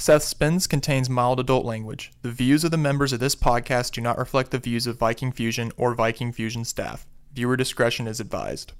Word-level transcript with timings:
Seth 0.00 0.22
Spins 0.22 0.66
contains 0.66 1.10
mild 1.10 1.38
adult 1.38 1.66
language. 1.66 2.10
The 2.22 2.30
views 2.30 2.64
of 2.64 2.70
the 2.70 2.78
members 2.78 3.12
of 3.12 3.20
this 3.20 3.34
podcast 3.34 3.92
do 3.92 4.00
not 4.00 4.16
reflect 4.16 4.50
the 4.50 4.58
views 4.58 4.86
of 4.86 4.96
Viking 4.96 5.30
Fusion 5.30 5.72
or 5.76 5.94
Viking 5.94 6.32
Fusion 6.32 6.64
staff. 6.64 7.06
Viewer 7.34 7.54
discretion 7.54 8.06
is 8.06 8.18
advised. 8.18 8.72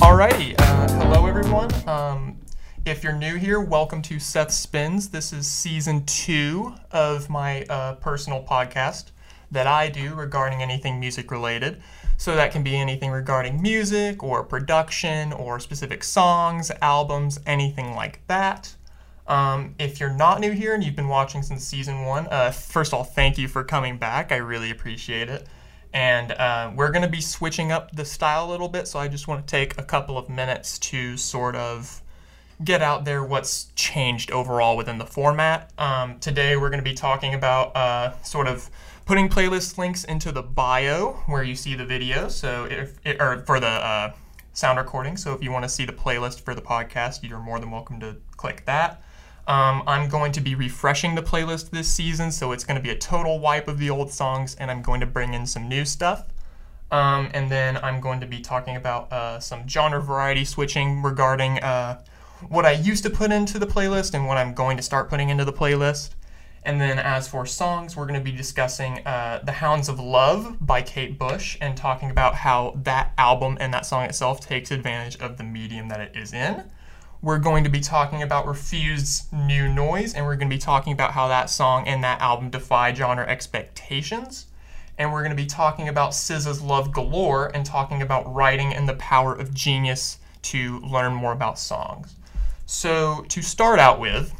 Alrighty, 0.00 0.56
uh, 0.58 0.88
hello 0.88 1.26
everyone. 1.26 1.70
Um, 1.88 2.40
if 2.84 3.04
you're 3.04 3.12
new 3.12 3.36
here, 3.36 3.60
welcome 3.60 4.02
to 4.02 4.18
Seth 4.18 4.50
Spins. 4.50 5.10
This 5.10 5.32
is 5.32 5.46
season 5.46 6.04
two 6.04 6.74
of 6.90 7.30
my 7.30 7.62
uh, 7.66 7.94
personal 7.94 8.42
podcast 8.42 9.12
that 9.52 9.68
I 9.68 9.88
do 9.88 10.16
regarding 10.16 10.62
anything 10.62 10.98
music 10.98 11.30
related. 11.30 11.80
So 12.22 12.36
that 12.36 12.52
can 12.52 12.62
be 12.62 12.76
anything 12.76 13.10
regarding 13.10 13.60
music 13.60 14.22
or 14.22 14.44
production 14.44 15.32
or 15.32 15.58
specific 15.58 16.04
songs, 16.04 16.70
albums, 16.80 17.40
anything 17.46 17.96
like 17.96 18.24
that. 18.28 18.76
Um, 19.26 19.74
if 19.80 19.98
you're 19.98 20.14
not 20.14 20.38
new 20.38 20.52
here 20.52 20.72
and 20.72 20.84
you've 20.84 20.94
been 20.94 21.08
watching 21.08 21.42
since 21.42 21.64
season 21.64 22.04
one, 22.04 22.28
uh, 22.30 22.52
first 22.52 22.92
of 22.92 22.98
all, 22.98 23.02
thank 23.02 23.38
you 23.38 23.48
for 23.48 23.64
coming 23.64 23.98
back. 23.98 24.30
I 24.30 24.36
really 24.36 24.70
appreciate 24.70 25.28
it. 25.28 25.48
And 25.92 26.30
uh, 26.30 26.70
we're 26.76 26.92
going 26.92 27.02
to 27.02 27.08
be 27.08 27.20
switching 27.20 27.72
up 27.72 27.90
the 27.90 28.04
style 28.04 28.48
a 28.48 28.50
little 28.52 28.68
bit, 28.68 28.86
so 28.86 29.00
I 29.00 29.08
just 29.08 29.26
want 29.26 29.44
to 29.44 29.50
take 29.50 29.76
a 29.76 29.82
couple 29.82 30.16
of 30.16 30.28
minutes 30.28 30.78
to 30.78 31.16
sort 31.16 31.56
of 31.56 32.02
get 32.62 32.82
out 32.82 33.04
there 33.04 33.24
what's 33.24 33.72
changed 33.74 34.30
overall 34.30 34.76
within 34.76 34.98
the 34.98 35.06
format. 35.06 35.72
Um, 35.76 36.20
today, 36.20 36.56
we're 36.56 36.70
going 36.70 36.84
to 36.84 36.88
be 36.88 36.94
talking 36.94 37.34
about 37.34 37.74
uh, 37.74 38.12
sort 38.22 38.46
of 38.46 38.70
putting 39.12 39.28
playlist 39.28 39.76
links 39.76 40.04
into 40.04 40.32
the 40.32 40.40
bio 40.40 41.12
where 41.26 41.42
you 41.42 41.54
see 41.54 41.74
the 41.74 41.84
video. 41.84 42.28
So 42.28 42.64
if 42.64 42.98
or 43.20 43.44
for 43.44 43.60
the 43.60 43.66
uh, 43.66 44.12
sound 44.54 44.78
recording. 44.78 45.18
So 45.18 45.34
if 45.34 45.42
you 45.42 45.52
want 45.52 45.64
to 45.64 45.68
see 45.68 45.84
the 45.84 45.92
playlist 45.92 46.40
for 46.40 46.54
the 46.54 46.62
podcast, 46.62 47.22
you're 47.22 47.38
more 47.38 47.60
than 47.60 47.70
welcome 47.70 48.00
to 48.00 48.16
click 48.38 48.64
that. 48.64 49.02
Um, 49.46 49.82
I'm 49.86 50.08
going 50.08 50.32
to 50.32 50.40
be 50.40 50.54
refreshing 50.54 51.14
the 51.14 51.20
playlist 51.20 51.68
this 51.68 51.88
season, 51.88 52.32
so 52.32 52.52
it's 52.52 52.64
going 52.64 52.78
to 52.78 52.82
be 52.82 52.88
a 52.88 52.96
total 52.96 53.38
wipe 53.38 53.68
of 53.68 53.78
the 53.78 53.90
old 53.90 54.10
songs, 54.10 54.54
and 54.54 54.70
I'm 54.70 54.80
going 54.80 55.00
to 55.00 55.06
bring 55.06 55.34
in 55.34 55.44
some 55.44 55.68
new 55.68 55.84
stuff. 55.84 56.28
Um, 56.90 57.28
and 57.34 57.50
then 57.50 57.76
I'm 57.76 58.00
going 58.00 58.20
to 58.20 58.26
be 58.26 58.40
talking 58.40 58.76
about 58.76 59.12
uh, 59.12 59.40
some 59.40 59.68
genre 59.68 60.00
variety 60.00 60.46
switching 60.46 61.02
regarding 61.02 61.58
uh, 61.58 62.02
what 62.48 62.64
I 62.64 62.72
used 62.72 63.02
to 63.02 63.10
put 63.10 63.30
into 63.30 63.58
the 63.58 63.66
playlist 63.66 64.14
and 64.14 64.26
what 64.26 64.38
I'm 64.38 64.54
going 64.54 64.78
to 64.78 64.82
start 64.82 65.10
putting 65.10 65.28
into 65.28 65.44
the 65.44 65.52
playlist. 65.52 66.12
And 66.64 66.80
then 66.80 66.98
as 66.98 67.26
for 67.26 67.44
songs, 67.44 67.96
we're 67.96 68.06
going 68.06 68.20
to 68.20 68.24
be 68.24 68.36
discussing 68.36 69.04
uh, 69.04 69.40
The 69.44 69.52
Hounds 69.52 69.88
of 69.88 69.98
Love 69.98 70.56
by 70.60 70.80
Kate 70.80 71.18
Bush 71.18 71.58
and 71.60 71.76
talking 71.76 72.10
about 72.10 72.36
how 72.36 72.78
that 72.84 73.12
album 73.18 73.58
and 73.60 73.74
that 73.74 73.84
song 73.84 74.04
itself 74.04 74.40
takes 74.40 74.70
advantage 74.70 75.20
of 75.20 75.38
the 75.38 75.44
medium 75.44 75.88
that 75.88 76.00
it 76.00 76.16
is 76.16 76.32
in. 76.32 76.70
We're 77.20 77.38
going 77.38 77.64
to 77.64 77.70
be 77.70 77.80
talking 77.80 78.22
about 78.22 78.46
Refused's 78.46 79.26
New 79.32 79.72
Noise, 79.72 80.14
and 80.14 80.24
we're 80.24 80.36
going 80.36 80.48
to 80.48 80.54
be 80.54 80.60
talking 80.60 80.92
about 80.92 81.12
how 81.12 81.28
that 81.28 81.50
song 81.50 81.86
and 81.86 82.02
that 82.04 82.20
album 82.20 82.50
defy 82.50 82.94
genre 82.94 83.26
expectations. 83.26 84.46
And 84.98 85.12
we're 85.12 85.22
going 85.22 85.36
to 85.36 85.42
be 85.42 85.46
talking 85.46 85.88
about 85.88 86.10
SZA's 86.10 86.60
Love 86.60 86.92
Galore 86.92 87.50
and 87.54 87.66
talking 87.66 88.02
about 88.02 88.32
writing 88.32 88.72
and 88.72 88.88
the 88.88 88.94
power 88.94 89.34
of 89.34 89.52
genius 89.52 90.18
to 90.42 90.78
learn 90.80 91.14
more 91.14 91.32
about 91.32 91.58
songs. 91.58 92.14
So, 92.66 93.24
to 93.28 93.42
start 93.42 93.78
out 93.78 93.98
with, 93.98 94.32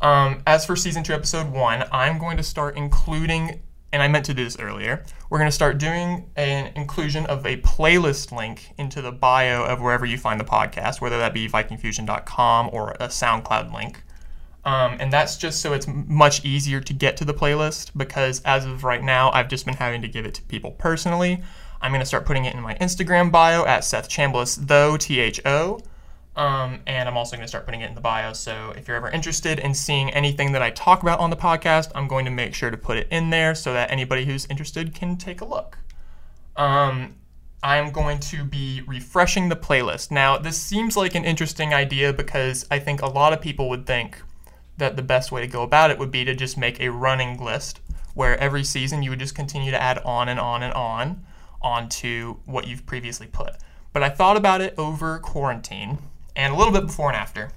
um, 0.00 0.42
as 0.46 0.64
for 0.64 0.76
season 0.76 1.02
two, 1.02 1.12
episode 1.12 1.50
one, 1.50 1.84
I'm 1.90 2.18
going 2.18 2.36
to 2.36 2.42
start 2.42 2.76
including, 2.76 3.62
and 3.92 4.02
I 4.02 4.08
meant 4.08 4.24
to 4.26 4.34
do 4.34 4.44
this 4.44 4.58
earlier, 4.58 5.04
we're 5.28 5.38
going 5.38 5.48
to 5.48 5.54
start 5.54 5.78
doing 5.78 6.30
an 6.36 6.72
inclusion 6.76 7.26
of 7.26 7.44
a 7.44 7.56
playlist 7.58 8.36
link 8.36 8.72
into 8.78 9.02
the 9.02 9.12
bio 9.12 9.64
of 9.64 9.80
wherever 9.80 10.06
you 10.06 10.18
find 10.18 10.38
the 10.40 10.44
podcast, 10.44 11.00
whether 11.00 11.18
that 11.18 11.34
be 11.34 11.48
vikingfusion.com 11.48 12.70
or 12.72 12.92
a 12.92 13.08
SoundCloud 13.08 13.72
link. 13.74 14.02
Um, 14.64 14.96
and 15.00 15.12
that's 15.12 15.36
just 15.36 15.62
so 15.62 15.72
it's 15.72 15.86
much 15.88 16.44
easier 16.44 16.80
to 16.80 16.92
get 16.92 17.16
to 17.18 17.24
the 17.24 17.32
playlist 17.34 17.92
because 17.96 18.42
as 18.44 18.66
of 18.66 18.84
right 18.84 19.02
now, 19.02 19.30
I've 19.32 19.48
just 19.48 19.64
been 19.64 19.76
having 19.76 20.02
to 20.02 20.08
give 20.08 20.26
it 20.26 20.34
to 20.34 20.42
people 20.42 20.72
personally. 20.72 21.42
I'm 21.80 21.90
going 21.90 22.00
to 22.00 22.06
start 22.06 22.26
putting 22.26 22.44
it 22.44 22.54
in 22.54 22.60
my 22.60 22.74
Instagram 22.74 23.30
bio 23.30 23.64
at 23.64 23.84
Seth 23.84 24.08
Chambliss, 24.08 24.56
though, 24.66 24.96
T 24.96 25.20
H 25.20 25.40
O. 25.44 25.80
Um, 26.38 26.82
and 26.86 27.08
I'm 27.08 27.16
also 27.16 27.34
going 27.34 27.44
to 27.44 27.48
start 27.48 27.64
putting 27.66 27.80
it 27.80 27.88
in 27.88 27.96
the 27.96 28.00
bio. 28.00 28.32
So 28.32 28.72
if 28.76 28.86
you're 28.86 28.96
ever 28.96 29.10
interested 29.10 29.58
in 29.58 29.74
seeing 29.74 30.08
anything 30.10 30.52
that 30.52 30.62
I 30.62 30.70
talk 30.70 31.02
about 31.02 31.18
on 31.18 31.30
the 31.30 31.36
podcast, 31.36 31.90
I'm 31.96 32.06
going 32.06 32.24
to 32.26 32.30
make 32.30 32.54
sure 32.54 32.70
to 32.70 32.76
put 32.76 32.96
it 32.96 33.08
in 33.10 33.30
there 33.30 33.56
so 33.56 33.72
that 33.72 33.90
anybody 33.90 34.24
who's 34.24 34.46
interested 34.46 34.94
can 34.94 35.16
take 35.16 35.40
a 35.40 35.44
look. 35.44 35.78
Um, 36.54 37.16
I'm 37.60 37.90
going 37.90 38.20
to 38.20 38.44
be 38.44 38.82
refreshing 38.86 39.48
the 39.48 39.56
playlist. 39.56 40.12
Now, 40.12 40.38
this 40.38 40.56
seems 40.56 40.96
like 40.96 41.16
an 41.16 41.24
interesting 41.24 41.74
idea 41.74 42.12
because 42.12 42.64
I 42.70 42.78
think 42.78 43.02
a 43.02 43.08
lot 43.08 43.32
of 43.32 43.40
people 43.40 43.68
would 43.70 43.84
think 43.84 44.22
that 44.76 44.94
the 44.94 45.02
best 45.02 45.32
way 45.32 45.40
to 45.40 45.48
go 45.48 45.64
about 45.64 45.90
it 45.90 45.98
would 45.98 46.12
be 46.12 46.24
to 46.24 46.36
just 46.36 46.56
make 46.56 46.80
a 46.80 46.92
running 46.92 47.44
list 47.44 47.80
where 48.14 48.38
every 48.38 48.62
season 48.62 49.02
you 49.02 49.10
would 49.10 49.18
just 49.18 49.34
continue 49.34 49.72
to 49.72 49.82
add 49.82 49.98
on 50.04 50.28
and 50.28 50.38
on 50.38 50.62
and 50.62 50.72
on 50.74 51.26
onto 51.60 52.36
what 52.44 52.68
you've 52.68 52.86
previously 52.86 53.26
put. 53.26 53.56
But 53.92 54.04
I 54.04 54.08
thought 54.08 54.36
about 54.36 54.60
it 54.60 54.74
over 54.78 55.18
quarantine 55.18 55.98
and 56.38 56.54
a 56.54 56.56
little 56.56 56.72
bit 56.72 56.86
before 56.86 57.08
and 57.08 57.16
after. 57.16 57.50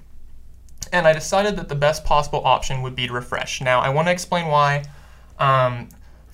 And 0.92 1.08
I 1.08 1.14
decided 1.14 1.56
that 1.56 1.70
the 1.70 1.76
best 1.76 2.04
possible 2.04 2.42
option 2.44 2.82
would 2.82 2.96
be 2.96 3.08
to 3.08 3.14
refresh. 3.14 3.62
Now, 3.62 3.80
I 3.80 3.90
want 3.90 4.08
to 4.08 4.12
explain 4.12 4.48
why. 4.48 4.84
Um, 5.40 5.88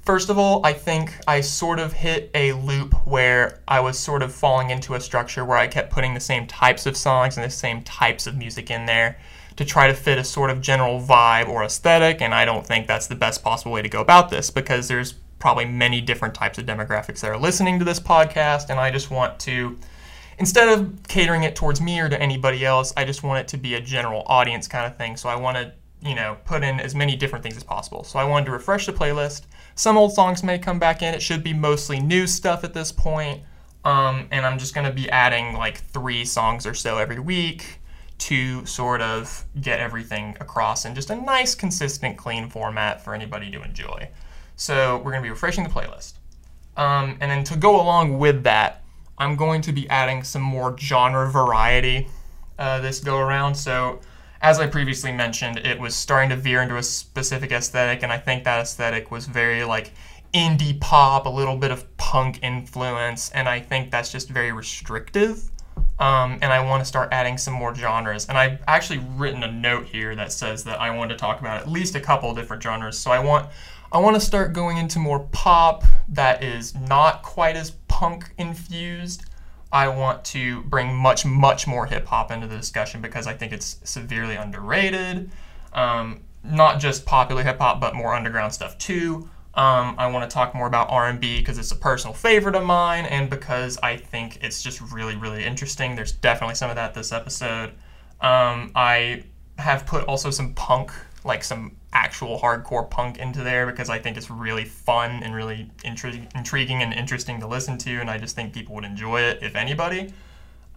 first 0.03 0.30
of 0.30 0.40
all, 0.40 0.66
I 0.66 0.74
think 0.74 1.13
I 1.28 1.41
sort 1.41 1.78
of 1.78 1.94
hit 1.94 2.31
a 2.34 2.53
loop 2.53 3.06
where 3.06 3.59
I 3.68 3.81
was 3.81 4.00
sort 4.00 4.24
of 4.24 4.34
falling 4.34 4.69
into 4.69 4.96
a 4.96 5.02
structure 5.02 5.46
where 5.46 5.58
I 5.58 5.68
kept 5.68 5.91
putting 5.91 6.13
the 6.13 6.19
same 6.19 6.47
types 6.47 6.85
of 6.85 6.97
songs 6.97 7.38
and 7.38 7.46
the 7.46 7.52
same 7.52 7.84
types 7.84 8.25
of 8.25 8.35
music 8.35 8.72
in 8.72 8.85
there 8.85 9.19
to 9.58 9.66
try 9.66 9.88
to 9.88 9.94
fit 9.94 10.18
a 10.18 10.24
sort 10.24 10.50
of 10.50 10.62
general 10.62 11.02
vibe 11.02 11.50
or 11.50 11.64
aesthetic. 11.64 12.22
And 12.22 12.34
I 12.34 12.46
don't 12.46 12.66
think 12.66 12.88
that's 12.88 13.08
the 13.08 13.16
best 13.16 13.44
possible 13.44 13.74
way 13.74 13.81
to 13.81 13.90
go 13.90 14.00
about 14.00 14.29
this 14.29 14.50
because 14.50 14.88
there's 14.88 15.14
probably 15.40 15.66
many 15.66 16.00
different 16.00 16.34
types 16.34 16.58
of 16.58 16.66
demographics 16.66 17.19
that 17.19 17.29
are 17.29 17.38
listening 17.38 17.78
to 17.79 17.85
this 17.85 18.00
podcast. 18.00 18.69
And 18.69 18.79
I 18.79 18.90
just 18.90 19.12
want 19.12 19.38
to 19.41 19.78
instead 20.38 20.70
of 20.70 20.94
catering 21.08 21.44
it 21.44 21.56
towards 21.56 21.81
me 21.81 22.00
or 22.00 22.09
to 22.09 22.22
anybody 22.22 22.66
else, 22.66 22.94
I 22.96 23.06
just 23.06 23.24
want 23.24 23.40
it 23.40 23.48
to 23.50 23.58
be 23.58 23.75
a 23.75 23.81
general 23.81 24.24
audience 24.28 24.68
kind 24.68 24.86
of 24.86 24.98
thing. 24.98 25.18
So 25.18 25.30
I 25.30 25.36
want 25.36 25.58
to, 25.58 25.74
you 26.02 26.16
know, 26.16 26.38
put 26.46 26.64
in 26.64 26.80
as 26.80 26.94
many 26.94 27.16
different 27.16 27.44
things 27.44 27.58
as 27.58 27.64
possible. 27.64 28.03
So 28.03 28.20
I 28.20 28.24
wanted 28.24 28.46
to 28.46 28.52
refresh 28.52 28.86
the 28.86 28.94
playlist. 28.94 29.44
Some 29.76 29.97
old 29.97 30.14
songs 30.14 30.44
may 30.44 30.59
come 30.59 30.80
back 30.80 31.02
in. 31.02 31.14
It 31.14 31.22
should 31.22 31.44
be 31.44 31.53
mostly 31.53 32.00
new 32.00 32.28
stuff 32.28 32.64
at 32.64 32.74
this 32.74 32.92
point. 32.92 33.42
Um, 33.84 34.28
and 34.31 34.46
I'm 34.46 34.59
just 34.59 34.76
going 34.76 34.86
to 34.86 34.94
be 34.94 35.09
adding 35.09 35.53
like 35.53 35.78
three 35.78 36.26
songs 36.26 36.66
or 36.66 36.74
so 36.74 36.97
every 36.97 37.20
week 37.20 37.80
to 38.18 38.66
sort 38.66 39.02
of 39.02 39.46
get 39.62 39.80
everything 39.80 40.36
across 40.40 40.86
in 40.86 40.96
just 40.96 41.09
a 41.09 41.16
nice, 41.16 41.56
consistent, 41.56 42.18
clean 42.18 42.50
format 42.50 43.03
for 43.03 43.14
anybody 43.14 43.52
to 43.52 43.62
enjoy. 43.62 44.09
So 44.56 44.97
we're 44.97 45.12
going 45.12 45.22
to 45.22 45.28
be 45.28 45.30
refreshing 45.30 45.64
the 45.64 45.70
playlist. 45.70 46.14
Um, 46.76 47.18
and 47.22 47.31
then 47.31 47.44
to 47.46 47.56
go 47.56 47.80
along 47.80 48.18
with 48.18 48.44
that, 48.44 48.84
I'm 49.17 49.35
going 49.35 49.61
to 49.61 49.72
be 49.72 49.89
adding 49.89 50.23
some 50.23 50.41
more 50.41 50.78
genre 50.78 51.29
variety 51.31 52.07
uh, 52.59 52.79
this 52.79 53.00
go 53.00 53.17
around. 53.17 53.55
So, 53.55 54.00
as 54.41 54.59
I 54.59 54.67
previously 54.67 55.11
mentioned, 55.11 55.57
it 55.57 55.79
was 55.79 55.95
starting 55.95 56.29
to 56.29 56.35
veer 56.35 56.61
into 56.61 56.78
a 56.78 56.83
specific 56.83 57.51
aesthetic, 57.51 58.03
and 58.03 58.11
I 58.11 58.17
think 58.17 58.44
that 58.44 58.59
aesthetic 58.59 59.09
was 59.09 59.25
very 59.25 59.63
like 59.63 59.91
indie 60.33 60.79
pop, 60.79 61.25
a 61.25 61.29
little 61.29 61.57
bit 61.57 61.72
of 61.72 61.97
punk 61.97 62.39
influence, 62.44 63.31
and 63.31 63.50
I 63.50 63.59
think 63.59 63.91
that's 63.91 64.11
just 64.11 64.29
very 64.29 64.51
restrictive. 64.51 65.49
Um, 65.99 66.38
and 66.44 66.53
I 66.53 66.63
want 66.63 66.81
to 66.81 66.85
start 66.85 67.09
adding 67.11 67.39
some 67.39 67.55
more 67.55 67.73
genres. 67.73 68.28
And 68.28 68.38
I've 68.38 68.59
actually 68.67 68.99
written 69.16 69.41
a 69.44 69.51
note 69.51 69.85
here 69.88 70.16
that 70.16 70.31
says 70.31 70.63
that 70.66 70.79
I 70.79 70.95
want 70.95 71.09
to 71.09 71.17
talk 71.17 71.39
about 71.39 71.59
at 71.59 71.67
least 71.67 71.95
a 71.95 71.99
couple 71.99 72.34
different 72.35 72.61
genres. 72.61 72.97
So 72.97 73.09
I 73.09 73.19
want 73.19 73.49
I 73.91 73.99
want 73.99 74.16
to 74.16 74.19
start 74.19 74.53
going 74.53 74.78
into 74.78 74.99
more 74.99 75.22
pop 75.31 75.85
that 76.09 76.44
is 76.44 76.75
not 76.75 77.23
quite 77.23 77.55
as 77.55 77.72
punk 77.97 78.31
infused. 78.38 79.25
I 79.72 79.88
want 79.88 80.24
to 80.25 80.62
bring 80.62 80.96
much, 80.96 81.25
much 81.25 81.66
more 81.66 81.88
hip 81.88 82.06
hop 82.06 82.30
into 82.30 82.46
the 82.46 82.56
discussion 82.56 83.02
because 83.02 83.25
I 83.25 83.34
think 83.34 83.52
it's 83.52 83.80
severely 83.85 84.35
underrated. 84.35 85.32
Um, 85.73 86.22
not 86.44 86.79
just 86.79 87.08
popular 87.08 87.41
hip 87.41 87.58
hop, 87.58 87.82
but 87.82 87.96
more 87.96 88.14
underground 88.14 88.53
stuff 88.53 88.78
too. 88.78 89.28
Um, 89.55 89.96
I 89.97 90.05
want 90.11 90.29
to 90.29 90.32
talk 90.32 90.53
more 90.53 90.67
about 90.67 90.91
R&B 90.91 91.40
because 91.40 91.58
it's 91.58 91.72
a 91.72 91.76
personal 91.76 92.14
favorite 92.14 92.53
of 92.53 92.64
mine, 92.64 93.05
and 93.05 93.32
because 93.32 93.79
I 93.82 93.97
think 93.97 94.44
it's 94.44 94.61
just 94.61 94.79
really, 94.79 95.16
really 95.16 95.44
interesting. 95.44 95.96
There's 95.96 96.11
definitely 96.11 96.53
some 96.53 96.70
of 96.70 96.76
that 96.76 96.94
this 96.94 97.11
episode. 97.11 97.72
Um, 98.22 98.72
I 98.76 99.23
have 99.58 99.88
put 99.88 100.03
also 100.03 100.29
some 100.29 100.53
punk 100.53 100.91
like 101.23 101.44
some 101.44 101.77
actual 101.93 102.39
hardcore 102.39 102.89
punk 102.89 103.17
into 103.17 103.43
there 103.43 103.66
because 103.66 103.89
I 103.89 103.99
think 103.99 104.17
it's 104.17 104.29
really 104.29 104.66
fun 104.66 105.23
and 105.23 105.34
really 105.34 105.69
intri- 105.85 106.29
intriguing 106.35 106.81
and 106.81 106.93
interesting 106.93 107.39
to 107.39 107.47
listen 107.47 107.78
to, 107.79 107.99
and 107.99 108.09
I 108.09 108.17
just 108.17 108.35
think 108.35 108.53
people 108.53 108.75
would 108.75 108.85
enjoy 108.85 109.22
it 109.22 109.39
if 109.41 109.55
anybody. 109.55 110.13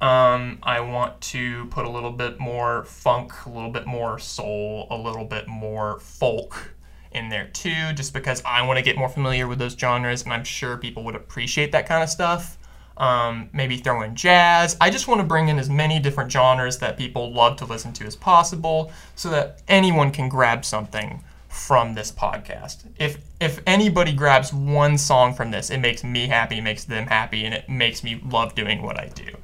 Um, 0.00 0.58
I 0.62 0.80
want 0.80 1.20
to 1.22 1.66
put 1.66 1.84
a 1.84 1.90
little 1.90 2.12
bit 2.12 2.40
more 2.40 2.84
funk, 2.84 3.44
a 3.44 3.50
little 3.50 3.70
bit 3.70 3.86
more 3.86 4.18
soul, 4.18 4.86
a 4.90 4.96
little 4.96 5.26
bit 5.26 5.46
more 5.46 5.98
folk 6.00 6.74
in 7.12 7.28
there 7.28 7.48
too, 7.48 7.92
just 7.92 8.14
because 8.14 8.42
I 8.46 8.62
want 8.62 8.78
to 8.78 8.82
get 8.82 8.96
more 8.96 9.08
familiar 9.08 9.46
with 9.46 9.58
those 9.58 9.74
genres, 9.74 10.22
and 10.22 10.32
I'm 10.32 10.44
sure 10.44 10.76
people 10.78 11.04
would 11.04 11.16
appreciate 11.16 11.72
that 11.72 11.86
kind 11.86 12.02
of 12.02 12.08
stuff. 12.08 12.56
Um, 13.00 13.48
maybe 13.54 13.78
throw 13.78 14.02
in 14.02 14.14
jazz. 14.14 14.76
I 14.78 14.90
just 14.90 15.08
want 15.08 15.22
to 15.22 15.26
bring 15.26 15.48
in 15.48 15.58
as 15.58 15.70
many 15.70 15.98
different 15.98 16.30
genres 16.30 16.78
that 16.78 16.98
people 16.98 17.32
love 17.32 17.56
to 17.56 17.64
listen 17.64 17.94
to 17.94 18.04
as 18.04 18.14
possible 18.14 18.92
so 19.16 19.30
that 19.30 19.62
anyone 19.68 20.12
can 20.12 20.28
grab 20.28 20.66
something 20.66 21.24
from 21.48 21.94
this 21.94 22.12
podcast. 22.12 22.84
If 22.98 23.16
if 23.40 23.60
anybody 23.66 24.12
grabs 24.12 24.52
one 24.52 24.98
song 24.98 25.34
from 25.34 25.50
this, 25.50 25.70
it 25.70 25.78
makes 25.78 26.04
me 26.04 26.26
happy, 26.26 26.60
makes 26.60 26.84
them 26.84 27.06
happy, 27.06 27.46
and 27.46 27.54
it 27.54 27.68
makes 27.68 28.04
me 28.04 28.20
love 28.24 28.54
doing 28.54 28.82
what 28.82 29.00
I 29.00 29.08
do. 29.08 29.34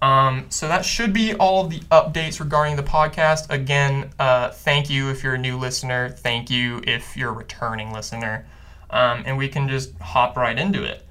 Um, 0.00 0.46
so 0.50 0.68
that 0.68 0.84
should 0.84 1.12
be 1.12 1.34
all 1.34 1.64
of 1.64 1.70
the 1.70 1.80
updates 1.90 2.38
regarding 2.38 2.76
the 2.76 2.82
podcast. 2.82 3.50
Again, 3.50 4.10
uh, 4.18 4.50
thank 4.50 4.90
you 4.90 5.10
if 5.10 5.24
you're 5.24 5.34
a 5.34 5.38
new 5.38 5.56
listener. 5.56 6.10
Thank 6.10 6.50
you 6.50 6.82
if 6.86 7.16
you're 7.16 7.30
a 7.30 7.32
returning 7.32 7.92
listener. 7.92 8.46
Um, 8.90 9.24
and 9.26 9.36
we 9.38 9.48
can 9.48 9.68
just 9.68 9.98
hop 9.98 10.36
right 10.36 10.56
into 10.56 10.84
it. 10.84 11.07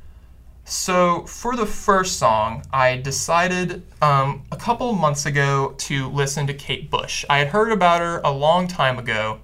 So, 0.69 1.23
for 1.27 1.55
the 1.55 1.65
first 1.65 2.19
song, 2.19 2.61
I 2.73 2.97
decided 2.97 3.83
um, 4.01 4.43
a 4.51 4.57
couple 4.57 4.91
months 4.91 5.25
ago 5.25 5.73
to 5.77 6.09
listen 6.09 6.45
to 6.47 6.53
Kate 6.53 6.91
Bush. 6.91 7.23
I 7.29 7.37
had 7.37 7.47
heard 7.47 7.71
about 7.71 8.01
her 8.01 8.19
a 8.25 8.31
long 8.31 8.67
time 8.67 8.99
ago, 8.99 9.39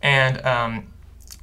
and 0.00 0.42
um, 0.46 0.86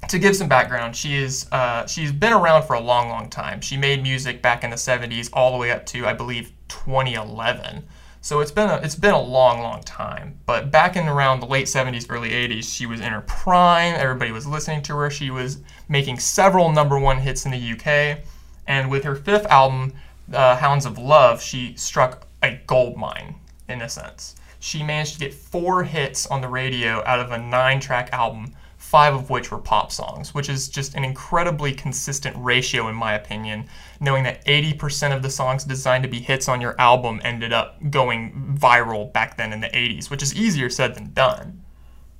to 0.09 0.17
give 0.17 0.35
some 0.35 0.47
background, 0.47 0.95
she 0.95 1.17
is 1.17 1.45
uh, 1.51 1.85
she's 1.85 2.11
been 2.11 2.33
around 2.33 2.63
for 2.63 2.73
a 2.73 2.79
long, 2.79 3.09
long 3.09 3.29
time. 3.29 3.61
She 3.61 3.77
made 3.77 4.01
music 4.01 4.41
back 4.41 4.63
in 4.63 4.71
the 4.71 4.75
'70s, 4.75 5.29
all 5.33 5.51
the 5.51 5.59
way 5.59 5.69
up 5.69 5.85
to 5.87 6.07
I 6.07 6.13
believe 6.13 6.51
2011. 6.67 7.83
So 8.21 8.39
it's 8.39 8.49
been 8.49 8.71
a, 8.71 8.77
it's 8.77 8.95
been 8.95 9.13
a 9.13 9.21
long, 9.21 9.61
long 9.61 9.83
time. 9.83 10.39
But 10.47 10.71
back 10.71 10.95
in 10.95 11.07
around 11.07 11.41
the 11.41 11.45
late 11.45 11.67
70s, 11.67 12.07
early 12.09 12.31
80s, 12.31 12.75
she 12.75 12.87
was 12.87 13.01
in 13.01 13.11
her 13.11 13.21
prime. 13.21 13.93
Everybody 13.93 14.31
was 14.31 14.47
listening 14.47 14.81
to 14.81 14.95
her. 14.95 15.11
She 15.11 15.29
was 15.29 15.59
making 15.89 16.17
several 16.17 16.71
number 16.71 16.97
one 16.97 17.19
hits 17.19 17.45
in 17.45 17.51
the 17.51 17.73
UK. 17.73 18.25
And 18.67 18.89
with 18.89 19.03
her 19.03 19.15
fifth 19.15 19.45
album, 19.47 19.93
uh, 20.33 20.55
Hounds 20.55 20.85
of 20.85 20.97
Love, 20.97 21.41
she 21.41 21.75
struck 21.75 22.27
a 22.41 22.59
gold 22.67 22.97
mine, 22.97 23.35
in 23.67 23.81
a 23.81 23.89
sense. 23.89 24.35
She 24.59 24.81
managed 24.81 25.13
to 25.13 25.19
get 25.19 25.33
four 25.33 25.83
hits 25.83 26.25
on 26.27 26.41
the 26.41 26.47
radio 26.47 27.03
out 27.05 27.19
of 27.19 27.31
a 27.31 27.37
nine 27.37 27.79
track 27.79 28.09
album, 28.11 28.53
five 28.77 29.13
of 29.13 29.29
which 29.29 29.51
were 29.51 29.59
pop 29.59 29.91
songs, 29.91 30.33
which 30.33 30.49
is 30.49 30.69
just 30.69 30.95
an 30.95 31.03
incredibly 31.03 31.73
consistent 31.73 32.35
ratio, 32.39 32.87
in 32.87 32.95
my 32.95 33.13
opinion, 33.13 33.67
knowing 33.99 34.23
that 34.23 34.43
80% 34.45 35.15
of 35.15 35.21
the 35.21 35.29
songs 35.29 35.63
designed 35.63 36.03
to 36.03 36.09
be 36.09 36.19
hits 36.19 36.47
on 36.47 36.61
your 36.61 36.79
album 36.79 37.21
ended 37.23 37.53
up 37.53 37.77
going 37.91 38.57
viral 38.59 39.11
back 39.11 39.37
then 39.37 39.53
in 39.53 39.61
the 39.61 39.67
80s, 39.67 40.09
which 40.09 40.23
is 40.23 40.35
easier 40.35 40.69
said 40.69 40.95
than 40.95 41.13
done. 41.13 41.63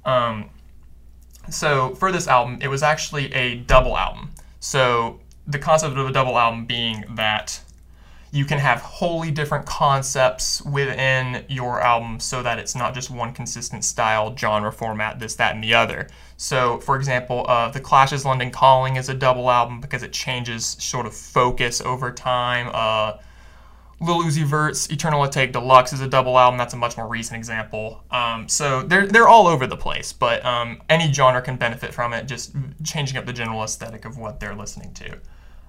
Um, 0.06 0.50
so, 1.50 1.95
for 1.95 2.12
this 2.12 2.27
album, 2.27 2.59
it 2.62 2.68
was 2.68 2.83
actually 2.83 3.33
a 3.33 3.56
double 3.56 3.97
album. 3.97 4.31
So, 4.59 5.19
the 5.47 5.59
concept 5.59 5.97
of 5.97 6.07
a 6.07 6.12
double 6.12 6.38
album 6.38 6.65
being 6.65 7.06
that 7.15 7.62
you 8.36 8.44
can 8.44 8.59
have 8.59 8.81
wholly 8.81 9.31
different 9.31 9.65
concepts 9.65 10.62
within 10.63 11.45
your 11.47 11.80
album 11.80 12.19
so 12.19 12.44
that 12.44 12.59
it's 12.59 12.75
not 12.75 12.94
just 12.94 13.09
one 13.09 13.31
consistent 13.33 13.86
style, 13.86 14.36
genre, 14.36 14.74
format, 14.74 15.19
this, 15.19 15.36
that, 15.36 15.56
and 15.56 15.63
the 15.63 15.74
other. 15.74 16.09
So, 16.36 16.80
for 16.80 16.97
example, 16.97 17.45
uh, 17.47 17.69
The 17.69 17.80
Clash's 17.80 18.25
London 18.25 18.51
Calling 18.51 18.97
is 18.97 19.07
a 19.07 19.13
double 19.13 19.50
album 19.50 19.80
because 19.80 20.03
it 20.03 20.12
changes 20.12 20.65
sort 20.65 21.06
of 21.06 21.15
focus 21.15 21.80
over 21.80 22.12
time. 22.12 22.69
Uh, 22.74 23.19
Lil 24.01 24.24
Uzi 24.24 24.44
Vert's 24.44 24.92
Eternal 24.92 25.21
Atake 25.21 25.53
Deluxe 25.53 25.94
is 25.94 26.01
a 26.01 26.07
double 26.07 26.38
album. 26.38 26.57
That's 26.57 26.74
a 26.74 26.77
much 26.77 26.97
more 26.97 27.07
recent 27.07 27.38
example. 27.38 28.03
Um, 28.12 28.50
so 28.50 28.81
they're, 28.81 29.07
they're 29.07 29.30
all 29.30 29.47
over 29.47 29.65
the 29.65 29.77
place, 29.77 30.12
but 30.12 30.44
um, 30.44 30.81
any 30.89 31.13
genre 31.13 31.42
can 31.42 31.56
benefit 31.56 31.94
from 31.94 32.12
it, 32.12 32.27
just 32.27 32.53
changing 32.83 33.15
up 33.15 33.25
the 33.25 33.31
general 33.31 33.63
aesthetic 33.63 34.03
of 34.03 34.18
what 34.18 34.42
they're 34.42 34.56
listening 34.56 34.94
to. 34.95 35.19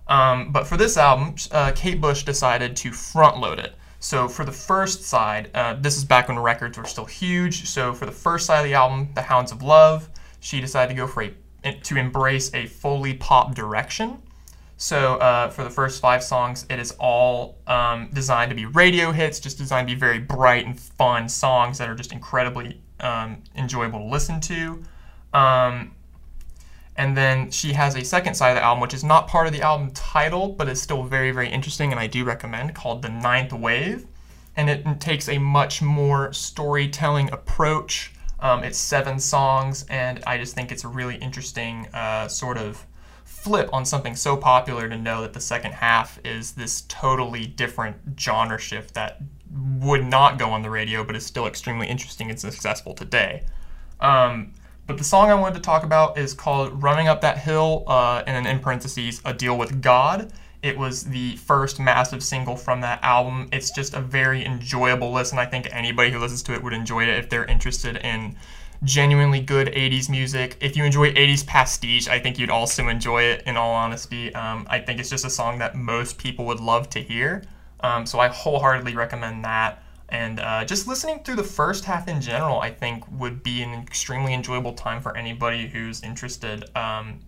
Um, 0.08 0.52
but 0.52 0.66
for 0.66 0.76
this 0.76 0.96
album, 0.96 1.34
uh, 1.50 1.72
Kate 1.74 2.00
Bush 2.00 2.22
decided 2.22 2.76
to 2.76 2.92
front 2.92 3.38
load 3.38 3.58
it. 3.58 3.74
So 3.98 4.28
for 4.28 4.44
the 4.44 4.52
first 4.52 5.02
side, 5.02 5.50
uh, 5.54 5.74
this 5.74 5.96
is 5.96 6.04
back 6.04 6.28
when 6.28 6.38
records 6.38 6.78
were 6.78 6.84
still 6.84 7.06
huge. 7.06 7.66
So 7.66 7.92
for 7.92 8.06
the 8.06 8.12
first 8.12 8.46
side 8.46 8.58
of 8.60 8.64
the 8.64 8.74
album, 8.74 9.08
The 9.14 9.22
Hounds 9.22 9.50
of 9.50 9.62
Love, 9.62 10.08
she 10.40 10.60
decided 10.60 10.94
to 10.94 10.96
go 10.96 11.06
for 11.06 11.22
a 11.24 11.34
to 11.82 11.96
embrace 11.96 12.54
a 12.54 12.66
fully 12.66 13.14
pop 13.14 13.52
direction. 13.56 14.22
So 14.76 15.16
uh, 15.16 15.50
for 15.50 15.64
the 15.64 15.70
first 15.70 16.00
five 16.00 16.22
songs, 16.22 16.64
it 16.70 16.78
is 16.78 16.92
all 17.00 17.58
um, 17.66 18.08
designed 18.12 18.50
to 18.50 18.54
be 18.54 18.66
radio 18.66 19.10
hits, 19.10 19.40
just 19.40 19.58
designed 19.58 19.88
to 19.88 19.94
be 19.94 19.98
very 19.98 20.20
bright 20.20 20.66
and 20.66 20.78
fun 20.78 21.28
songs 21.28 21.78
that 21.78 21.88
are 21.88 21.96
just 21.96 22.12
incredibly 22.12 22.80
um, 23.00 23.42
enjoyable 23.56 23.98
to 23.98 24.04
listen 24.04 24.40
to. 24.42 24.84
Um, 25.32 25.95
and 26.96 27.16
then 27.16 27.50
she 27.50 27.72
has 27.72 27.94
a 27.94 28.04
second 28.04 28.34
side 28.34 28.50
of 28.50 28.56
the 28.56 28.64
album, 28.64 28.80
which 28.80 28.94
is 28.94 29.04
not 29.04 29.28
part 29.28 29.46
of 29.46 29.52
the 29.52 29.62
album 29.62 29.90
title, 29.92 30.48
but 30.48 30.68
is 30.68 30.80
still 30.80 31.02
very, 31.02 31.30
very 31.30 31.48
interesting, 31.48 31.92
and 31.92 32.00
I 32.00 32.06
do 32.06 32.24
recommend, 32.24 32.74
called 32.74 33.02
The 33.02 33.08
Ninth 33.08 33.52
Wave. 33.52 34.06
And 34.56 34.70
it 34.70 35.00
takes 35.00 35.28
a 35.28 35.38
much 35.38 35.82
more 35.82 36.32
storytelling 36.32 37.30
approach. 37.30 38.12
Um, 38.40 38.64
it's 38.64 38.78
seven 38.78 39.18
songs, 39.18 39.84
and 39.90 40.22
I 40.26 40.38
just 40.38 40.54
think 40.54 40.72
it's 40.72 40.84
a 40.84 40.88
really 40.88 41.16
interesting 41.16 41.88
uh, 41.92 42.28
sort 42.28 42.56
of 42.56 42.86
flip 43.24 43.68
on 43.72 43.84
something 43.84 44.16
so 44.16 44.36
popular 44.36 44.88
to 44.88 44.96
know 44.96 45.22
that 45.22 45.32
the 45.32 45.40
second 45.40 45.72
half 45.72 46.18
is 46.24 46.52
this 46.52 46.82
totally 46.88 47.46
different 47.46 47.96
genre 48.18 48.58
shift 48.58 48.94
that 48.94 49.20
would 49.52 50.04
not 50.04 50.38
go 50.38 50.50
on 50.50 50.62
the 50.62 50.70
radio, 50.70 51.04
but 51.04 51.14
is 51.14 51.24
still 51.24 51.46
extremely 51.46 51.86
interesting 51.86 52.30
and 52.30 52.40
successful 52.40 52.94
today. 52.94 53.44
Um, 54.00 54.52
but 54.86 54.98
the 54.98 55.04
song 55.04 55.30
I 55.30 55.34
wanted 55.34 55.54
to 55.56 55.60
talk 55.60 55.82
about 55.82 56.16
is 56.16 56.32
called 56.32 56.82
Running 56.82 57.08
Up 57.08 57.20
That 57.20 57.38
Hill, 57.38 57.84
uh, 57.86 58.22
and 58.26 58.36
then 58.36 58.54
in 58.54 58.60
parentheses, 58.62 59.20
A 59.24 59.34
Deal 59.34 59.58
with 59.58 59.82
God. 59.82 60.32
It 60.62 60.78
was 60.78 61.04
the 61.04 61.36
first 61.36 61.80
massive 61.80 62.22
single 62.22 62.56
from 62.56 62.80
that 62.80 63.02
album. 63.02 63.48
It's 63.52 63.70
just 63.70 63.94
a 63.94 64.00
very 64.00 64.44
enjoyable 64.44 65.12
listen. 65.12 65.38
I 65.38 65.46
think 65.46 65.68
anybody 65.70 66.10
who 66.10 66.18
listens 66.18 66.42
to 66.44 66.54
it 66.54 66.62
would 66.62 66.72
enjoy 66.72 67.02
it 67.02 67.08
if 67.10 67.28
they're 67.28 67.44
interested 67.44 67.96
in 67.98 68.36
genuinely 68.84 69.40
good 69.40 69.68
80s 69.68 70.08
music. 70.08 70.56
If 70.60 70.76
you 70.76 70.84
enjoy 70.84 71.12
80s 71.12 71.46
pastiche, 71.46 72.08
I 72.08 72.18
think 72.18 72.38
you'd 72.38 72.50
also 72.50 72.88
enjoy 72.88 73.22
it, 73.22 73.42
in 73.46 73.56
all 73.56 73.72
honesty. 73.72 74.34
Um, 74.34 74.66
I 74.70 74.78
think 74.78 75.00
it's 75.00 75.10
just 75.10 75.24
a 75.24 75.30
song 75.30 75.58
that 75.58 75.74
most 75.74 76.18
people 76.18 76.44
would 76.46 76.60
love 76.60 76.88
to 76.90 77.00
hear. 77.00 77.42
Um, 77.80 78.06
so 78.06 78.18
I 78.18 78.28
wholeheartedly 78.28 78.94
recommend 78.94 79.44
that. 79.44 79.82
And 80.08 80.38
uh, 80.38 80.64
just 80.64 80.86
listening 80.86 81.20
through 81.24 81.36
the 81.36 81.44
first 81.44 81.84
half 81.84 82.06
in 82.08 82.20
general, 82.20 82.60
I 82.60 82.70
think 82.70 83.04
would 83.10 83.42
be 83.42 83.62
an 83.62 83.74
extremely 83.74 84.34
enjoyable 84.34 84.72
time 84.72 85.02
for 85.02 85.16
anybody 85.16 85.66
who's 85.66 86.02
interested. 86.02 86.64
Um, 86.76 87.20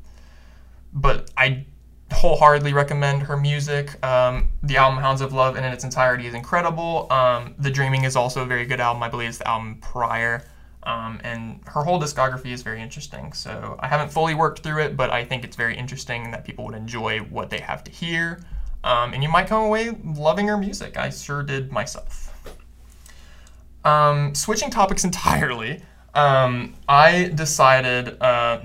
but 0.92 1.30
I 1.36 1.66
wholeheartedly 2.12 2.72
recommend 2.72 3.22
her 3.22 3.36
music. 3.36 4.02
Um, 4.04 4.48
the 4.62 4.76
album 4.76 4.98
Hounds 5.00 5.20
of 5.20 5.32
Love 5.32 5.56
in 5.56 5.64
its 5.64 5.84
entirety 5.84 6.26
is 6.26 6.34
incredible. 6.34 7.06
Um, 7.10 7.54
the 7.58 7.70
Dreaming 7.70 8.04
is 8.04 8.16
also 8.16 8.42
a 8.42 8.46
very 8.46 8.64
good 8.64 8.80
album. 8.80 9.02
I 9.02 9.08
believe 9.08 9.28
it's 9.28 9.38
the 9.38 9.48
album 9.48 9.78
prior. 9.80 10.44
Um, 10.84 11.20
and 11.22 11.60
her 11.66 11.82
whole 11.82 12.00
discography 12.00 12.52
is 12.52 12.62
very 12.62 12.80
interesting. 12.80 13.32
So 13.32 13.76
I 13.80 13.88
haven't 13.88 14.10
fully 14.10 14.34
worked 14.34 14.60
through 14.60 14.82
it, 14.84 14.96
but 14.96 15.10
I 15.10 15.24
think 15.24 15.44
it's 15.44 15.56
very 15.56 15.76
interesting 15.76 16.24
and 16.24 16.32
that 16.32 16.44
people 16.44 16.64
would 16.64 16.74
enjoy 16.74 17.18
what 17.18 17.50
they 17.50 17.58
have 17.58 17.84
to 17.84 17.90
hear. 17.90 18.40
Um, 18.84 19.12
and 19.12 19.22
you 19.22 19.28
might 19.28 19.48
come 19.48 19.64
away 19.64 19.90
loving 20.02 20.46
her 20.48 20.56
music. 20.56 20.96
I 20.96 21.10
sure 21.10 21.42
did 21.42 21.72
myself. 21.72 22.27
Um, 23.88 24.34
switching 24.34 24.70
topics 24.70 25.04
entirely, 25.10 25.82
um, 26.14 26.74
I 26.88 27.30
decided 27.34 28.20
uh, 28.20 28.60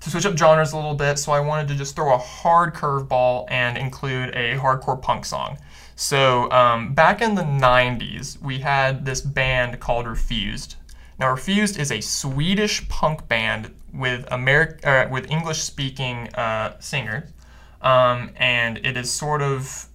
to 0.00 0.10
switch 0.10 0.26
up 0.26 0.36
genres 0.38 0.72
a 0.72 0.76
little 0.76 0.94
bit, 0.94 1.18
so 1.18 1.32
I 1.32 1.40
wanted 1.40 1.68
to 1.68 1.74
just 1.74 1.94
throw 1.96 2.14
a 2.14 2.18
hard 2.18 2.74
curveball 2.74 3.46
and 3.48 3.76
include 3.76 4.30
a 4.34 4.56
hardcore 4.56 5.00
punk 5.00 5.24
song. 5.24 5.58
So 5.96 6.50
um, 6.50 6.94
back 6.94 7.20
in 7.20 7.34
the 7.34 7.42
90s, 7.42 8.40
we 8.40 8.58
had 8.58 9.04
this 9.04 9.20
band 9.20 9.80
called 9.80 10.06
Refused. 10.06 10.76
Now, 11.18 11.30
Refused 11.30 11.78
is 11.78 11.92
a 11.92 12.00
Swedish 12.00 12.88
punk 12.88 13.28
band 13.28 13.72
with 13.92 14.26
Ameri- 14.26 14.84
uh, 14.84 15.08
with 15.08 15.30
English-speaking 15.30 16.34
uh, 16.34 16.80
singers, 16.80 17.30
um, 17.82 18.30
and 18.36 18.78
it 18.78 18.96
is 18.96 19.12
sort 19.12 19.40
of 19.40 19.88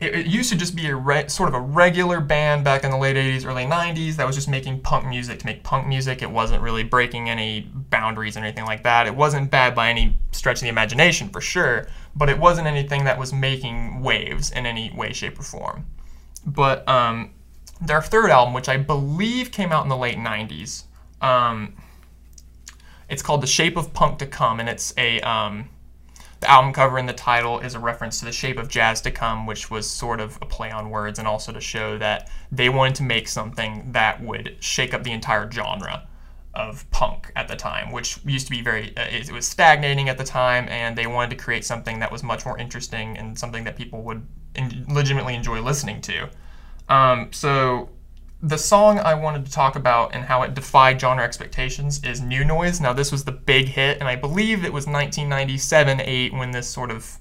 it, 0.00 0.14
it 0.14 0.26
used 0.26 0.50
to 0.50 0.56
just 0.56 0.76
be 0.76 0.88
a 0.88 1.28
sort 1.28 1.48
of 1.48 1.54
a 1.54 1.60
regular 1.60 2.20
band 2.20 2.64
back 2.64 2.84
in 2.84 2.90
the 2.90 2.96
late 2.96 3.16
80s, 3.16 3.44
early 3.44 3.64
90s 3.64 4.16
that 4.16 4.26
was 4.26 4.36
just 4.36 4.48
making 4.48 4.80
punk 4.80 5.06
music 5.06 5.40
to 5.40 5.46
make 5.46 5.64
punk 5.64 5.86
music. 5.86 6.22
It 6.22 6.30
wasn't 6.30 6.62
really 6.62 6.84
breaking 6.84 7.28
any 7.28 7.68
boundaries 7.90 8.36
or 8.36 8.40
anything 8.40 8.64
like 8.64 8.84
that. 8.84 9.06
It 9.06 9.14
wasn't 9.14 9.50
bad 9.50 9.74
by 9.74 9.88
any 9.88 10.16
stretch 10.32 10.58
of 10.58 10.62
the 10.62 10.68
imagination, 10.68 11.28
for 11.30 11.40
sure, 11.40 11.88
but 12.14 12.28
it 12.28 12.38
wasn't 12.38 12.66
anything 12.68 13.04
that 13.04 13.18
was 13.18 13.32
making 13.32 14.00
waves 14.00 14.52
in 14.52 14.66
any 14.66 14.92
way, 14.96 15.12
shape, 15.12 15.38
or 15.38 15.42
form. 15.42 15.84
But 16.46 16.88
um, 16.88 17.32
their 17.80 18.00
third 18.00 18.30
album, 18.30 18.54
which 18.54 18.68
I 18.68 18.76
believe 18.76 19.50
came 19.50 19.72
out 19.72 19.82
in 19.82 19.88
the 19.88 19.96
late 19.96 20.16
90s, 20.16 20.84
um, 21.20 21.74
it's 23.08 23.22
called 23.22 23.40
The 23.40 23.48
Shape 23.48 23.76
of 23.76 23.92
Punk 23.92 24.18
to 24.18 24.26
Come, 24.26 24.60
and 24.60 24.68
it's 24.68 24.94
a. 24.96 25.20
Um, 25.20 25.70
the 26.40 26.50
album 26.50 26.72
cover 26.72 26.98
and 26.98 27.08
the 27.08 27.12
title 27.12 27.58
is 27.60 27.74
a 27.74 27.78
reference 27.80 28.18
to 28.20 28.24
the 28.24 28.32
shape 28.32 28.58
of 28.58 28.68
jazz 28.68 29.00
to 29.02 29.10
come, 29.10 29.46
which 29.46 29.70
was 29.70 29.88
sort 29.90 30.20
of 30.20 30.38
a 30.40 30.46
play 30.46 30.70
on 30.70 30.90
words, 30.90 31.18
and 31.18 31.26
also 31.26 31.52
to 31.52 31.60
show 31.60 31.98
that 31.98 32.30
they 32.52 32.68
wanted 32.68 32.94
to 32.96 33.02
make 33.02 33.28
something 33.28 33.92
that 33.92 34.22
would 34.22 34.56
shake 34.60 34.94
up 34.94 35.02
the 35.02 35.12
entire 35.12 35.50
genre. 35.50 36.06
of 36.54 36.90
punk 36.90 37.30
at 37.36 37.46
the 37.46 37.54
time, 37.54 37.92
which 37.92 38.18
used 38.24 38.46
to 38.46 38.50
be 38.50 38.62
very, 38.62 38.96
uh, 38.96 39.04
it 39.04 39.30
was 39.30 39.46
stagnating 39.46 40.08
at 40.08 40.18
the 40.18 40.24
time, 40.24 40.66
and 40.68 40.96
they 40.98 41.06
wanted 41.06 41.30
to 41.30 41.36
create 41.36 41.64
something 41.64 42.00
that 42.00 42.10
was 42.10 42.22
much 42.22 42.44
more 42.44 42.58
interesting 42.58 43.16
and 43.16 43.38
something 43.38 43.62
that 43.64 43.76
people 43.76 44.02
would 44.02 44.26
in- 44.56 44.84
legitimately 44.88 45.34
enjoy 45.34 45.60
listening 45.60 46.00
to. 46.00 46.28
Um, 46.88 47.28
so 47.32 47.90
the 48.40 48.58
song 48.58 49.00
I 49.00 49.14
wanted 49.14 49.44
to 49.46 49.52
talk 49.52 49.74
about 49.74 50.14
and 50.14 50.24
how 50.24 50.42
it 50.42 50.54
defied 50.54 51.00
genre 51.00 51.24
expectations 51.24 52.02
is 52.04 52.20
New 52.20 52.44
Noise. 52.44 52.80
Now, 52.80 52.92
this 52.92 53.10
was 53.10 53.24
the 53.24 53.32
big 53.32 53.66
hit, 53.68 53.98
and 53.98 54.08
I 54.08 54.14
believe 54.14 54.64
it 54.64 54.72
was 54.72 54.86
1997 54.86 56.00
8 56.00 56.32
when 56.34 56.52
this 56.52 56.68
sort 56.68 56.90
of 56.90 57.18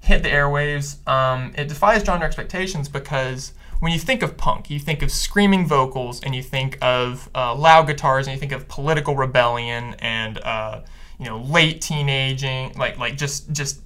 hit 0.00 0.22
the 0.22 0.28
airwaves. 0.28 1.06
Um, 1.08 1.52
it 1.56 1.68
defies 1.68 2.04
genre 2.04 2.26
expectations 2.26 2.88
because 2.88 3.52
when 3.80 3.92
you 3.92 3.98
think 3.98 4.22
of 4.22 4.36
punk, 4.36 4.68
you 4.68 4.78
think 4.78 5.02
of 5.02 5.10
screaming 5.10 5.66
vocals 5.66 6.22
and 6.22 6.34
you 6.34 6.42
think 6.42 6.76
of 6.82 7.30
uh, 7.34 7.54
loud 7.54 7.86
guitars 7.86 8.26
and 8.26 8.34
you 8.34 8.40
think 8.40 8.52
of 8.52 8.68
political 8.68 9.16
rebellion 9.16 9.94
and 10.00 10.38
uh, 10.38 10.82
you 11.18 11.24
know 11.24 11.38
late 11.38 11.80
teenaging, 11.80 12.74
like 12.74 12.98
like 12.98 13.16
just 13.16 13.50
just 13.52 13.80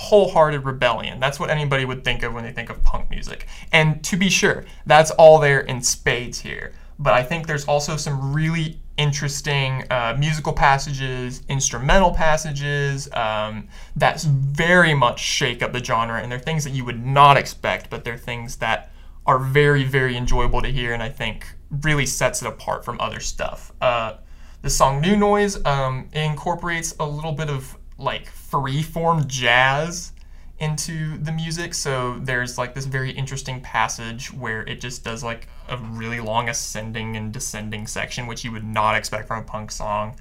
wholehearted 0.00 0.64
rebellion. 0.64 1.20
That's 1.20 1.38
what 1.38 1.50
anybody 1.50 1.84
would 1.84 2.02
think 2.04 2.22
of 2.22 2.32
when 2.32 2.42
they 2.42 2.52
think 2.52 2.70
of 2.70 2.82
punk 2.82 3.10
music. 3.10 3.46
And 3.70 4.02
to 4.04 4.16
be 4.16 4.30
sure, 4.30 4.64
that's 4.86 5.10
all 5.12 5.38
there 5.38 5.60
in 5.60 5.82
spades 5.82 6.40
here. 6.40 6.72
But 6.98 7.12
I 7.14 7.22
think 7.22 7.46
there's 7.46 7.66
also 7.66 7.96
some 7.96 8.32
really 8.32 8.80
interesting 8.96 9.84
uh, 9.90 10.16
musical 10.18 10.52
passages, 10.52 11.42
instrumental 11.48 12.12
passages 12.12 13.08
um, 13.12 13.68
that 13.96 14.22
very 14.22 14.94
much 14.94 15.20
shake 15.20 15.62
up 15.62 15.72
the 15.72 15.84
genre. 15.84 16.20
And 16.20 16.32
they're 16.32 16.38
things 16.38 16.64
that 16.64 16.72
you 16.72 16.84
would 16.86 17.04
not 17.04 17.36
expect, 17.36 17.90
but 17.90 18.04
they're 18.04 18.18
things 18.18 18.56
that 18.56 18.90
are 19.26 19.38
very, 19.38 19.84
very 19.84 20.16
enjoyable 20.16 20.62
to 20.62 20.68
hear, 20.68 20.92
and 20.92 21.02
I 21.02 21.08
think 21.10 21.46
really 21.82 22.06
sets 22.06 22.42
it 22.42 22.48
apart 22.48 22.84
from 22.84 23.00
other 23.00 23.20
stuff. 23.20 23.72
Uh, 23.80 24.14
the 24.62 24.70
song 24.70 25.00
New 25.00 25.16
Noise 25.16 25.64
um, 25.64 26.08
incorporates 26.12 26.94
a 26.98 27.06
little 27.06 27.32
bit 27.32 27.48
of 27.48 27.76
like 28.00 28.26
free-form 28.26 29.28
jazz 29.28 30.12
into 30.58 31.16
the 31.18 31.32
music. 31.32 31.74
So 31.74 32.18
there's 32.20 32.58
like 32.58 32.74
this 32.74 32.84
very 32.86 33.10
interesting 33.10 33.60
passage 33.60 34.32
where 34.32 34.62
it 34.62 34.80
just 34.80 35.04
does 35.04 35.24
like 35.24 35.48
a 35.68 35.76
really 35.76 36.20
long 36.20 36.48
ascending 36.48 37.16
and 37.16 37.32
descending 37.32 37.86
section, 37.86 38.26
which 38.26 38.44
you 38.44 38.52
would 38.52 38.64
not 38.64 38.94
expect 38.94 39.26
from 39.28 39.42
a 39.42 39.46
punk 39.46 39.70
song. 39.70 40.16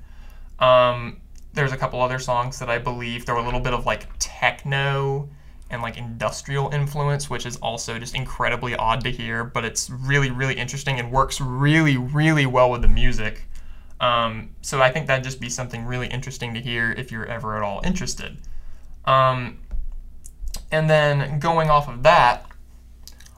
Um, 0.59 1.21
there's 1.53 1.71
a 1.71 1.77
couple 1.77 2.01
other 2.01 2.19
songs 2.19 2.59
that 2.59 2.69
I 2.69 2.77
believe 2.77 3.25
throw 3.25 3.43
a 3.43 3.45
little 3.45 3.59
bit 3.59 3.74
of 3.74 3.86
like 3.86 4.07
techno 4.19 5.29
and 5.69 5.81
like 5.81 5.98
industrial 5.98 6.69
influence, 6.69 7.29
which 7.29 7.45
is 7.45 7.57
also 7.57 8.00
just 8.00 8.15
incredibly 8.15 8.75
odd 8.75 9.03
to 9.03 9.12
hear, 9.12 9.43
but 9.43 9.65
it's 9.65 9.89
really, 9.89 10.31
really 10.31 10.55
interesting 10.55 11.00
and 11.00 11.12
works 11.12 11.41
really, 11.41 11.98
really 11.98 12.45
well 12.45 12.71
with 12.71 12.81
the 12.81 12.88
music. 12.88 13.45
Um, 14.00 14.56
so 14.62 14.82
I 14.82 14.91
think 14.91 15.08
that'd 15.08 15.24
just 15.24 15.41
be 15.41 15.50
something 15.50 15.86
really 15.86 16.08
interesting 16.08 16.53
to 16.53 16.60
hear 16.62 16.91
if 16.91 17.12
you're 17.12 17.25
ever 17.25 17.58
at 17.58 17.63
all 17.63 17.82
interested. 17.84 18.38
Um, 19.06 19.60
and 20.72 20.89
then 20.89 21.39
going 21.39 21.70
off 21.70 21.89
of 21.89 22.03
that, 22.03 22.46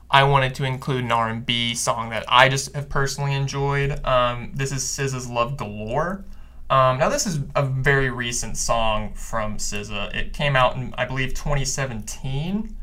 I 0.10 0.24
wanted 0.24 0.54
to 0.56 0.66
include 0.66 1.06
an 1.06 1.12
R&B 1.12 1.74
song 1.74 2.10
that 2.10 2.26
I 2.28 2.50
just 2.50 2.76
have 2.76 2.90
personally 2.90 3.34
enjoyed. 3.34 4.06
Um, 4.06 4.52
this 4.54 4.72
is 4.72 4.84
SZA's 4.84 5.30
Love 5.30 5.56
Galore. 5.56 6.26
Um, 6.70 7.00
now, 7.00 7.10
this 7.10 7.26
is 7.26 7.40
a 7.56 7.64
very 7.64 8.10
recent 8.10 8.58
song 8.58 9.14
from 9.14 9.58
SZA. 9.58 10.14
It 10.16 10.34
came 10.34 10.56
out 10.56 10.76
in, 10.76 10.94
I 10.98 11.06
believe, 11.06 11.34
2017 11.34 12.76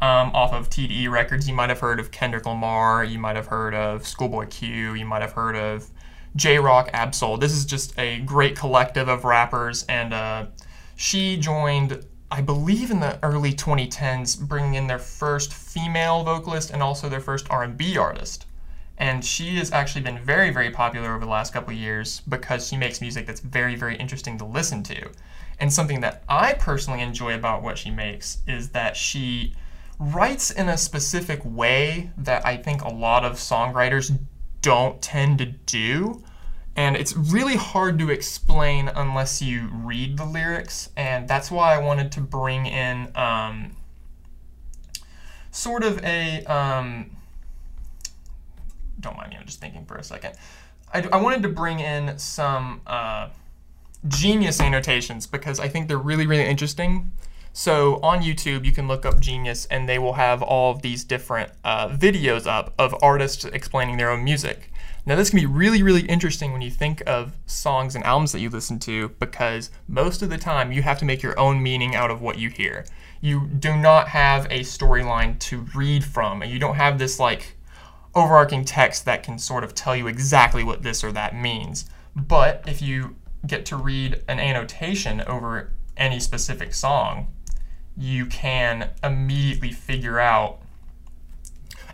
um, 0.00 0.30
off 0.34 0.52
of 0.52 0.70
TDE 0.70 1.10
Records. 1.10 1.48
You 1.48 1.54
might 1.54 1.68
have 1.68 1.80
heard 1.80 2.00
of 2.00 2.10
Kendrick 2.10 2.46
Lamar. 2.46 3.04
You 3.04 3.18
might 3.18 3.36
have 3.36 3.46
heard 3.46 3.74
of 3.74 4.06
Schoolboy 4.06 4.46
Q. 4.46 4.94
You 4.94 5.04
might 5.04 5.22
have 5.22 5.32
heard 5.32 5.56
of 5.56 5.90
Jay 6.36 6.58
Rock 6.58 6.90
Ab-Soul. 6.92 7.38
This 7.38 7.52
is 7.52 7.64
just 7.64 7.98
a 7.98 8.20
great 8.20 8.56
collective 8.56 9.08
of 9.08 9.24
rappers, 9.24 9.84
and 9.88 10.14
uh, 10.14 10.46
she 10.96 11.36
joined, 11.36 12.04
I 12.30 12.40
believe, 12.40 12.90
in 12.90 13.00
the 13.00 13.18
early 13.22 13.52
2010s, 13.52 14.40
bringing 14.40 14.74
in 14.74 14.86
their 14.86 14.98
first 14.98 15.52
female 15.52 16.24
vocalist 16.24 16.70
and 16.70 16.82
also 16.82 17.08
their 17.08 17.20
first 17.20 17.46
R&B 17.50 17.96
artist 17.96 18.46
and 19.00 19.24
she 19.24 19.56
has 19.56 19.72
actually 19.72 20.02
been 20.02 20.18
very 20.18 20.50
very 20.50 20.70
popular 20.70 21.14
over 21.14 21.24
the 21.24 21.30
last 21.30 21.52
couple 21.52 21.72
years 21.72 22.20
because 22.28 22.68
she 22.68 22.76
makes 22.76 23.00
music 23.00 23.26
that's 23.26 23.40
very 23.40 23.74
very 23.74 23.96
interesting 23.96 24.38
to 24.38 24.44
listen 24.44 24.82
to 24.82 25.10
and 25.58 25.72
something 25.72 26.00
that 26.00 26.22
i 26.28 26.52
personally 26.52 27.00
enjoy 27.00 27.34
about 27.34 27.62
what 27.62 27.78
she 27.78 27.90
makes 27.90 28.38
is 28.46 28.68
that 28.68 28.96
she 28.96 29.54
writes 29.98 30.50
in 30.50 30.68
a 30.68 30.76
specific 30.76 31.40
way 31.44 32.10
that 32.16 32.44
i 32.46 32.56
think 32.56 32.82
a 32.82 32.88
lot 32.88 33.24
of 33.24 33.32
songwriters 33.32 34.16
don't 34.62 35.00
tend 35.02 35.38
to 35.38 35.46
do 35.46 36.22
and 36.76 36.96
it's 36.96 37.16
really 37.16 37.56
hard 37.56 37.98
to 37.98 38.10
explain 38.10 38.88
unless 38.88 39.42
you 39.42 39.68
read 39.72 40.16
the 40.16 40.24
lyrics 40.24 40.90
and 40.96 41.28
that's 41.28 41.50
why 41.50 41.74
i 41.74 41.78
wanted 41.78 42.10
to 42.12 42.20
bring 42.20 42.66
in 42.66 43.10
um, 43.16 43.76
sort 45.50 45.82
of 45.82 46.02
a 46.04 46.44
um, 46.44 47.16
don't 49.00 49.16
mind 49.16 49.30
me, 49.30 49.36
I'm 49.36 49.46
just 49.46 49.60
thinking 49.60 49.84
for 49.84 49.96
a 49.96 50.04
second. 50.04 50.34
I, 50.92 51.08
I 51.12 51.20
wanted 51.20 51.42
to 51.42 51.48
bring 51.48 51.80
in 51.80 52.18
some 52.18 52.82
uh, 52.86 53.28
Genius 54.06 54.60
annotations 54.60 55.26
because 55.26 55.58
I 55.58 55.68
think 55.68 55.88
they're 55.88 55.98
really, 55.98 56.26
really 56.26 56.44
interesting. 56.44 57.12
So 57.52 57.98
on 58.02 58.22
YouTube, 58.22 58.64
you 58.64 58.72
can 58.72 58.86
look 58.86 59.04
up 59.04 59.18
Genius, 59.18 59.66
and 59.66 59.88
they 59.88 59.98
will 59.98 60.12
have 60.14 60.40
all 60.40 60.70
of 60.70 60.82
these 60.82 61.02
different 61.02 61.50
uh, 61.64 61.88
videos 61.88 62.46
up 62.46 62.72
of 62.78 62.94
artists 63.02 63.44
explaining 63.44 63.96
their 63.96 64.10
own 64.10 64.22
music. 64.22 64.72
Now, 65.04 65.16
this 65.16 65.30
can 65.30 65.40
be 65.40 65.46
really, 65.46 65.82
really 65.82 66.02
interesting 66.02 66.52
when 66.52 66.60
you 66.60 66.70
think 66.70 67.02
of 67.06 67.32
songs 67.46 67.96
and 67.96 68.04
albums 68.04 68.32
that 68.32 68.40
you 68.40 68.50
listen 68.50 68.78
to 68.80 69.08
because 69.18 69.70
most 69.88 70.22
of 70.22 70.30
the 70.30 70.38
time 70.38 70.72
you 70.72 70.82
have 70.82 70.98
to 70.98 71.04
make 71.04 71.22
your 71.22 71.38
own 71.38 71.62
meaning 71.62 71.94
out 71.96 72.10
of 72.10 72.20
what 72.20 72.38
you 72.38 72.50
hear. 72.50 72.84
You 73.20 73.46
do 73.46 73.76
not 73.76 74.08
have 74.08 74.46
a 74.46 74.60
storyline 74.60 75.38
to 75.40 75.66
read 75.74 76.04
from, 76.04 76.42
and 76.42 76.52
you 76.52 76.58
don't 76.58 76.76
have 76.76 76.98
this 76.98 77.18
like 77.18 77.56
overarching 78.14 78.64
text 78.64 79.04
that 79.06 79.22
can 79.22 79.38
sort 79.38 79.64
of 79.64 79.74
tell 79.74 79.96
you 79.96 80.06
exactly 80.06 80.62
what 80.64 80.82
this 80.82 81.02
or 81.02 81.12
that 81.12 81.34
means. 81.34 81.86
But 82.14 82.62
if 82.66 82.82
you 82.82 83.16
get 83.46 83.64
to 83.66 83.76
read 83.76 84.22
an 84.28 84.38
annotation 84.38 85.22
over 85.22 85.72
any 85.96 86.20
specific 86.20 86.74
song, 86.74 87.28
you 87.96 88.26
can 88.26 88.90
immediately 89.02 89.72
figure 89.72 90.18
out 90.18 90.60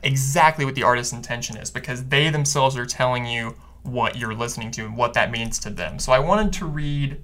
exactly 0.02 0.64
what 0.64 0.74
the 0.74 0.82
artist's 0.82 1.12
intention 1.12 1.56
is 1.56 1.70
because 1.70 2.04
they 2.04 2.30
themselves 2.30 2.76
are 2.76 2.86
telling 2.86 3.26
you 3.26 3.56
what 3.82 4.16
you're 4.16 4.34
listening 4.34 4.70
to 4.72 4.84
and 4.84 4.96
what 4.96 5.14
that 5.14 5.30
means 5.30 5.58
to 5.60 5.70
them. 5.70 5.98
So 5.98 6.12
I 6.12 6.18
wanted 6.18 6.52
to 6.54 6.66
read 6.66 7.20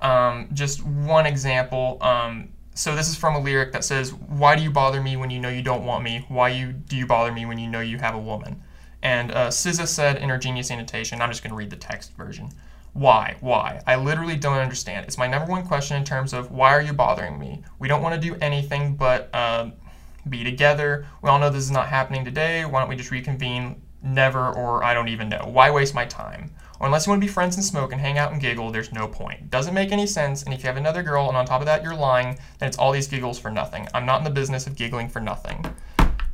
um, 0.00 0.48
just 0.52 0.84
one 0.84 1.26
example. 1.26 1.98
Um, 2.00 2.48
so 2.74 2.94
this 2.94 3.08
is 3.08 3.16
from 3.16 3.34
a 3.34 3.40
lyric 3.40 3.72
that 3.72 3.84
says, 3.84 4.12
"Why 4.12 4.56
do 4.56 4.62
you 4.62 4.70
bother 4.70 5.02
me 5.02 5.16
when 5.16 5.30
you 5.30 5.40
know 5.40 5.48
you 5.48 5.62
don't 5.62 5.84
want 5.84 6.04
me? 6.04 6.24
Why 6.28 6.50
you 6.50 6.72
do 6.72 6.96
you 6.96 7.06
bother 7.06 7.32
me 7.32 7.46
when 7.46 7.58
you 7.58 7.68
know 7.68 7.80
you 7.80 7.98
have 7.98 8.14
a 8.14 8.18
woman?" 8.18 8.62
And 9.02 9.30
uh, 9.30 9.48
SZA 9.48 9.86
said 9.86 10.16
in 10.18 10.28
her 10.30 10.38
genius 10.38 10.70
annotation, 10.70 11.20
I'm 11.22 11.30
just 11.30 11.42
going 11.42 11.50
to 11.50 11.56
read 11.56 11.70
the 11.70 11.76
text 11.76 12.16
version. 12.16 12.50
Why? 12.96 13.36
Why? 13.40 13.82
I 13.86 13.96
literally 13.96 14.36
don't 14.36 14.56
understand. 14.56 15.04
It's 15.04 15.18
my 15.18 15.26
number 15.26 15.52
one 15.52 15.66
question 15.66 15.98
in 15.98 16.04
terms 16.04 16.32
of 16.32 16.50
why 16.50 16.72
are 16.72 16.80
you 16.80 16.94
bothering 16.94 17.38
me? 17.38 17.62
We 17.78 17.88
don't 17.88 18.00
want 18.00 18.14
to 18.14 18.28
do 18.28 18.38
anything 18.40 18.96
but 18.96 19.28
uh, 19.34 19.68
be 20.30 20.42
together. 20.42 21.06
We 21.20 21.28
all 21.28 21.38
know 21.38 21.50
this 21.50 21.62
is 21.62 21.70
not 21.70 21.88
happening 21.88 22.24
today. 22.24 22.64
Why 22.64 22.80
don't 22.80 22.88
we 22.88 22.96
just 22.96 23.10
reconvene? 23.10 23.82
Never, 24.02 24.48
or 24.48 24.82
I 24.82 24.94
don't 24.94 25.08
even 25.08 25.28
know. 25.28 25.46
Why 25.46 25.70
waste 25.70 25.94
my 25.94 26.06
time? 26.06 26.50
Or 26.80 26.86
unless 26.86 27.06
you 27.06 27.10
want 27.10 27.20
to 27.20 27.26
be 27.26 27.32
friends 27.32 27.56
and 27.56 27.64
smoke 27.64 27.92
and 27.92 28.00
hang 28.00 28.16
out 28.16 28.32
and 28.32 28.40
giggle, 28.40 28.70
there's 28.70 28.92
no 28.92 29.06
point. 29.06 29.50
Doesn't 29.50 29.74
make 29.74 29.92
any 29.92 30.06
sense, 30.06 30.42
and 30.44 30.54
if 30.54 30.62
you 30.62 30.66
have 30.66 30.78
another 30.78 31.02
girl 31.02 31.28
and 31.28 31.36
on 31.36 31.44
top 31.44 31.60
of 31.60 31.66
that 31.66 31.82
you're 31.82 31.94
lying, 31.94 32.38
then 32.58 32.68
it's 32.68 32.78
all 32.78 32.92
these 32.92 33.08
giggles 33.08 33.38
for 33.38 33.50
nothing. 33.50 33.86
I'm 33.92 34.06
not 34.06 34.18
in 34.18 34.24
the 34.24 34.30
business 34.30 34.66
of 34.66 34.74
giggling 34.74 35.10
for 35.10 35.20
nothing. 35.20 35.66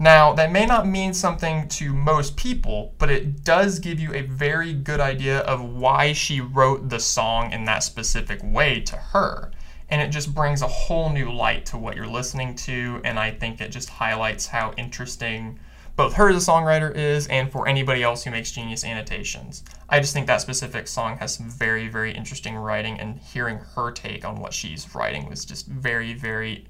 Now, 0.02 0.32
that 0.32 0.50
may 0.50 0.66
not 0.66 0.84
mean 0.84 1.14
something 1.14 1.68
to 1.68 1.94
most 1.94 2.36
people, 2.36 2.92
but 2.98 3.08
it 3.08 3.44
does 3.44 3.78
give 3.78 4.00
you 4.00 4.12
a 4.12 4.22
very 4.22 4.72
good 4.72 4.98
idea 4.98 5.38
of 5.42 5.62
why 5.62 6.12
she 6.12 6.40
wrote 6.40 6.88
the 6.88 6.98
song 6.98 7.52
in 7.52 7.66
that 7.66 7.84
specific 7.84 8.40
way 8.42 8.80
to 8.80 8.96
her. 8.96 9.52
And 9.90 10.02
it 10.02 10.08
just 10.08 10.34
brings 10.34 10.60
a 10.60 10.66
whole 10.66 11.10
new 11.10 11.30
light 11.30 11.66
to 11.66 11.78
what 11.78 11.94
you're 11.94 12.08
listening 12.08 12.56
to, 12.56 13.00
and 13.04 13.16
I 13.16 13.30
think 13.30 13.60
it 13.60 13.70
just 13.70 13.90
highlights 13.90 14.48
how 14.48 14.72
interesting 14.76 15.60
both 15.94 16.14
her 16.14 16.30
as 16.30 16.48
a 16.48 16.50
songwriter 16.50 16.92
is 16.92 17.28
and 17.28 17.52
for 17.52 17.68
anybody 17.68 18.02
else 18.02 18.24
who 18.24 18.32
makes 18.32 18.50
genius 18.50 18.82
annotations. 18.82 19.62
I 19.88 20.00
just 20.00 20.12
think 20.12 20.26
that 20.26 20.40
specific 20.40 20.88
song 20.88 21.18
has 21.18 21.32
some 21.36 21.48
very, 21.48 21.86
very 21.86 22.12
interesting 22.12 22.56
writing, 22.56 22.98
and 22.98 23.20
hearing 23.20 23.58
her 23.76 23.92
take 23.92 24.24
on 24.24 24.40
what 24.40 24.52
she's 24.52 24.92
writing 24.96 25.30
was 25.30 25.44
just 25.44 25.68
very, 25.68 26.12
very 26.12 26.66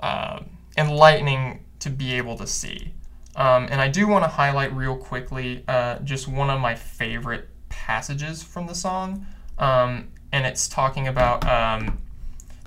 uh, 0.00 0.40
enlightening 0.76 1.64
to 1.84 1.90
be 1.90 2.14
able 2.14 2.36
to 2.38 2.46
see. 2.46 2.92
Um, 3.36 3.68
and 3.70 3.80
I 3.80 3.88
do 3.88 4.08
want 4.08 4.24
to 4.24 4.28
highlight 4.28 4.72
real 4.74 4.96
quickly 4.96 5.64
uh, 5.68 5.98
just 6.00 6.26
one 6.28 6.50
of 6.50 6.60
my 6.60 6.74
favorite 6.74 7.48
passages 7.68 8.42
from 8.42 8.66
the 8.66 8.74
song. 8.74 9.26
Um, 9.58 10.08
and 10.32 10.46
it's 10.46 10.66
talking 10.66 11.08
about, 11.08 11.46
um, 11.46 11.98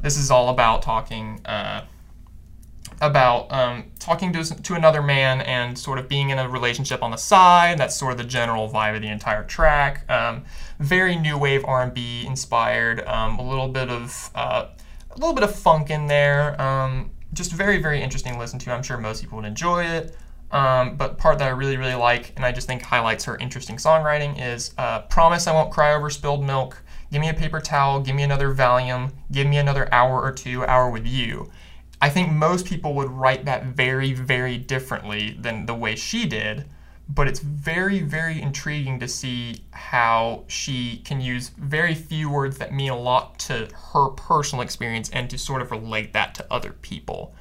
this 0.01 0.17
is 0.17 0.31
all 0.31 0.49
about 0.49 0.81
talking. 0.81 1.41
Uh, 1.45 1.81
about 2.99 3.51
um, 3.51 3.83
talking 3.99 4.33
to, 4.33 4.43
to 4.43 4.73
another 4.73 5.03
man 5.03 5.41
and 5.41 5.77
sort 5.77 5.99
of 5.99 6.07
being 6.07 6.31
in 6.31 6.39
a 6.39 6.49
relationship 6.49 7.03
on 7.03 7.11
the 7.11 7.17
side. 7.17 7.77
That's 7.77 7.95
sort 7.95 8.11
of 8.13 8.17
the 8.17 8.23
general 8.23 8.67
vibe 8.69 8.95
of 8.95 9.03
the 9.03 9.07
entire 9.07 9.43
track. 9.43 10.09
Um, 10.09 10.45
very 10.79 11.15
new 11.15 11.37
wave 11.37 11.63
R&B 11.63 12.25
inspired. 12.25 13.05
Um, 13.05 13.37
a 13.37 13.47
little 13.47 13.67
bit 13.67 13.89
of 13.89 14.31
uh, 14.33 14.67
a 15.11 15.19
little 15.19 15.35
bit 15.35 15.43
of 15.43 15.55
funk 15.55 15.91
in 15.91 16.07
there. 16.07 16.59
Um, 16.59 17.11
just 17.33 17.51
very 17.51 17.81
very 17.81 18.01
interesting 18.01 18.33
to 18.33 18.39
listen 18.39 18.59
to. 18.59 18.71
I'm 18.71 18.83
sure 18.83 18.97
most 18.97 19.21
people 19.21 19.37
would 19.37 19.45
enjoy 19.45 19.85
it. 19.85 20.15
Um, 20.49 20.95
but 20.95 21.17
part 21.17 21.39
that 21.39 21.47
I 21.47 21.51
really 21.51 21.75
really 21.75 21.95
like 21.95 22.33
and 22.37 22.45
I 22.45 22.53
just 22.53 22.67
think 22.67 22.81
highlights 22.81 23.25
her 23.25 23.35
interesting 23.37 23.75
songwriting 23.77 24.41
is 24.41 24.73
uh, 24.77 25.01
"Promise 25.01 25.47
I 25.47 25.53
Won't 25.53 25.71
Cry 25.71 25.93
Over 25.93 26.09
Spilled 26.09 26.43
Milk." 26.43 26.83
Give 27.11 27.21
me 27.21 27.29
a 27.29 27.33
paper 27.33 27.61
towel. 27.61 28.01
Give 28.01 28.15
me 28.15 28.23
another 28.23 28.53
Valium. 28.53 29.13
Give 29.31 29.47
me 29.47 29.57
another 29.57 29.87
hour 29.93 30.21
or 30.21 30.31
two. 30.31 30.65
Hour 30.65 30.89
with 30.89 31.05
you 31.05 31.49
I 32.01 32.09
think 32.09 32.31
most 32.31 32.65
people 32.65 32.93
would 32.93 33.09
write 33.09 33.45
that 33.45 33.65
very, 33.65 34.13
very 34.13 34.57
differently 34.57 35.35
than 35.39 35.65
the 35.65 35.73
way 35.73 35.95
she 35.95 36.25
did, 36.25 36.65
but 37.09 37.27
it's 37.27 37.39
very, 37.39 38.01
very 38.01 38.41
intriguing 38.41 38.99
to 38.99 39.07
see 39.07 39.63
how 39.71 40.43
she 40.47 40.97
can 41.05 41.21
use 41.21 41.49
very 41.49 41.95
few 41.95 42.29
words 42.29 42.57
that 42.57 42.73
mean 42.73 42.91
a 42.91 42.97
lot 42.97 43.39
to 43.39 43.69
her 43.93 44.09
personal 44.09 44.61
experience 44.61 45.09
and 45.11 45.29
to 45.29 45.37
sort 45.37 45.61
of 45.61 45.71
relate 45.71 46.13
that 46.13 46.35
to 46.35 46.45
other 46.51 46.73
people. 46.81 47.33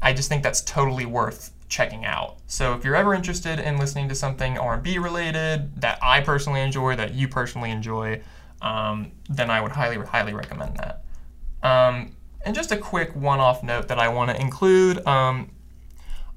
I 0.00 0.14
just 0.14 0.28
think 0.28 0.42
that's 0.42 0.62
totally 0.62 1.04
worth 1.04 1.52
checking 1.68 2.04
out. 2.04 2.38
So 2.46 2.74
if 2.74 2.84
you're 2.84 2.96
ever 2.96 3.14
interested 3.14 3.60
in 3.60 3.76
listening 3.76 4.08
to 4.08 4.14
something 4.14 4.58
R&B 4.58 4.98
related 4.98 5.80
that 5.80 5.98
I 6.02 6.20
personally 6.22 6.60
enjoy, 6.62 6.96
that 6.96 7.14
you 7.14 7.28
personally 7.28 7.70
enjoy, 7.70 8.22
um, 8.62 9.12
then 9.28 9.50
I 9.50 9.60
would 9.60 9.72
highly, 9.72 9.96
highly 9.98 10.32
recommend 10.32 10.78
that. 10.78 11.04
Um, 11.62 12.16
and 12.44 12.54
just 12.54 12.72
a 12.72 12.76
quick 12.76 13.14
one-off 13.14 13.62
note 13.62 13.88
that 13.88 13.98
I 13.98 14.08
want 14.08 14.30
to 14.30 14.40
include. 14.40 15.06
Um, 15.06 15.50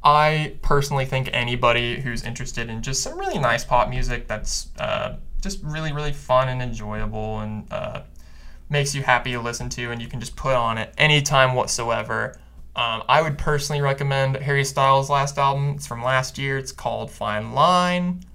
I 0.03 0.57
personally 0.62 1.05
think 1.05 1.29
anybody 1.31 2.00
who's 2.01 2.24
interested 2.24 2.69
in 2.69 2.81
just 2.81 3.01
some 3.01 3.17
really 3.17 3.39
nice 3.39 3.63
pop 3.63 3.89
music 3.89 4.27
that's 4.27 4.67
uh, 4.77 5.15
just 5.41 5.63
really, 5.63 5.93
really 5.93 6.12
fun 6.12 6.50
and 6.50 6.62
enjoyable 6.62 7.39
and 7.39 7.72
uh, 7.72 8.01
makes 8.69 8.93
you 8.93 9.03
happy 9.03 9.31
to 9.31 9.39
listen 9.39 9.69
to, 9.69 9.91
and 9.91 10.01
you 10.01 10.07
can 10.07 10.19
just 10.19 10.36
put 10.36 10.55
on 10.55 10.77
it 10.77 10.93
anytime 10.98 11.53
whatsoever. 11.53 12.38
Um, 12.75 13.03
I 13.07 13.22
would 13.22 13.38
personally 13.38 13.81
recommend 13.81 14.36
Harry 14.38 14.65
Styles' 14.65 15.10
last 15.10 15.38
album. 15.38 15.75
It's 15.75 15.88
from 15.88 16.03
last 16.03 16.38
year. 16.38 16.57
It's 16.57 16.72
called 16.72 17.12
Fine 17.12 17.53
Line. 17.53 18.25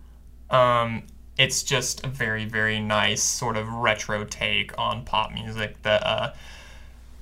Um, 0.48 1.02
it's 1.36 1.62
just 1.62 2.04
a 2.04 2.08
very, 2.08 2.44
very 2.44 2.80
nice 2.80 3.22
sort 3.22 3.56
of 3.56 3.68
retro 3.68 4.24
take 4.24 4.76
on 4.78 5.04
pop 5.04 5.32
music 5.32 5.82
that 5.82 6.06
uh, 6.06 6.32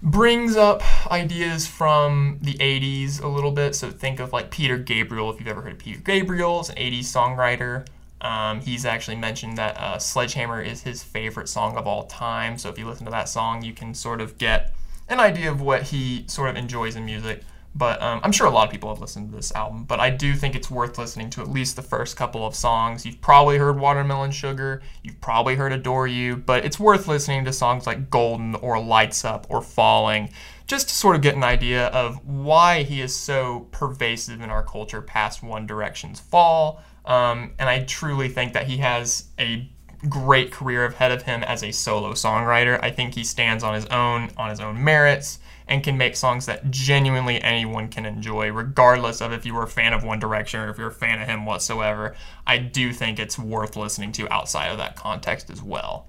brings 0.03 0.57
up 0.57 0.83
ideas 1.11 1.67
from 1.67 2.39
the 2.43 2.55
80s 2.55 3.23
a 3.23 3.29
little 3.29 3.51
bit. 3.51 3.75
So 3.75 3.91
think 3.91 4.21
of 4.21 4.33
like 4.33 4.51
Peter 4.51 4.79
Gabriel, 4.79 5.31
if 5.31 5.39
you've 5.39 5.49
ever 5.49 5.63
heard 5.63 5.73
of 5.73 5.79
Peter 5.79 6.01
Gabriel, 6.01 6.61
it's 6.61 6.69
an 6.69 6.77
80s 6.77 7.05
songwriter. 7.05 7.87
Um, 8.21 8.61
he's 8.61 8.85
actually 8.85 9.17
mentioned 9.17 9.59
that 9.59 9.77
uh, 9.79 9.99
Sledgehammer 9.99 10.63
is 10.63 10.83
his 10.83 11.03
favorite 11.03 11.49
song 11.49 11.77
of 11.77 11.87
all 11.87 12.05
time. 12.07 12.59
So 12.59 12.69
if 12.69 12.79
you 12.79 12.87
listen 12.87 13.05
to 13.05 13.11
that 13.11 13.29
song, 13.29 13.63
you 13.63 13.73
can 13.73 13.95
sort 13.95 14.21
of 14.21 14.39
get 14.39 14.75
an 15.09 15.21
idea 15.21 15.51
of 15.51 15.61
what 15.61 15.85
he 15.85 16.25
sort 16.27 16.51
of 16.51 16.57
enjoys 16.57 16.97
in 16.97 17.05
music. 17.05 17.43
But 17.77 18.01
um, 18.01 18.21
I'm 18.23 18.33
sure 18.33 18.47
a 18.47 18.51
lot 18.51 18.67
of 18.67 18.73
people 18.73 18.89
have 18.89 19.03
listened 19.03 19.31
to 19.31 19.37
this 19.37 19.53
album, 19.53 19.85
but 19.85 20.01
I 20.01 20.09
do 20.09 20.35
think 20.35 20.55
it's 20.55 20.71
worth 20.71 20.97
listening 20.97 21.29
to 21.31 21.43
at 21.43 21.51
least 21.51 21.77
the 21.77 21.83
first 21.83 22.17
couple 22.17 22.47
of 22.47 22.55
songs. 22.55 23.05
You've 23.05 23.21
probably 23.21 23.59
heard 23.59 23.79
Watermelon 23.79 24.31
Sugar, 24.31 24.81
you've 25.03 25.21
probably 25.21 25.57
heard 25.57 25.73
Adore 25.73 26.07
You, 26.07 26.37
but 26.37 26.65
it's 26.65 26.81
worth 26.81 27.07
listening 27.07 27.45
to 27.45 27.53
songs 27.53 27.87
like 27.87 28.09
Golden 28.09 28.55
or 28.57 28.81
Lights 28.81 29.27
Up 29.27 29.47
or 29.51 29.61
Falling, 29.61 30.31
just 30.67 30.89
to 30.89 30.95
sort 30.95 31.17
of 31.17 31.23
get 31.23 31.37
an 31.37 31.45
idea 31.45 31.89
of 31.89 32.27
why 32.27 32.83
he 32.83 33.03
is 33.03 33.15
so 33.15 33.69
pervasive 33.73 34.41
in 34.41 34.49
our 34.49 34.63
culture 34.63 35.03
past 35.03 35.43
One 35.43 35.67
Direction's 35.67 36.19
fall. 36.19 36.83
Um, 37.05 37.53
and 37.59 37.69
I 37.69 37.85
truly 37.85 38.31
think 38.31 38.55
that 38.55 38.67
he 38.69 38.79
has 38.79 39.27
a 39.39 39.71
great 40.09 40.51
career 40.51 40.87
ahead 40.87 41.13
of 41.13 41.23
him 41.23 41.43
as 41.43 41.63
a 41.63 41.73
solo 41.73 42.13
songwriter. 42.13 42.83
I 42.83 42.91
think 42.91 43.15
he 43.15 43.23
stands 43.23 43.63
on 43.63 43.75
his 43.75 43.85
own, 43.87 44.31
on 44.39 44.49
his 44.49 44.61
own 44.61 44.83
merits 44.83 45.41
and 45.69 45.83
can 45.83 45.97
make 45.97 46.17
songs 46.17 46.47
that 46.47 46.71
genuinely 46.71 47.41
anyone 47.43 47.89
can 47.89 48.07
enjoy, 48.07 48.53
regardless 48.53 49.21
of 49.21 49.33
if 49.33 49.45
you 49.45 49.55
were 49.55 49.65
a 49.65 49.69
fan 49.69 49.93
of 49.93 50.05
One 50.05 50.19
Direction 50.19 50.61
or 50.61 50.71
if 50.71 50.79
you're 50.79 50.89
a 50.89 50.93
fan 50.93 51.21
of 51.21 51.29
him 51.29 51.45
whatsoever. 51.45 52.15
I 52.47 52.59
do 52.59 52.93
think 52.93 53.19
it's 53.19 53.39
worth 53.39 53.77
listening 53.77 54.13
to 54.13 54.33
outside 54.33 54.69
of 54.69 54.79
that 54.79 54.97
context 54.97 55.51
as 55.51 55.63
well. 55.63 56.07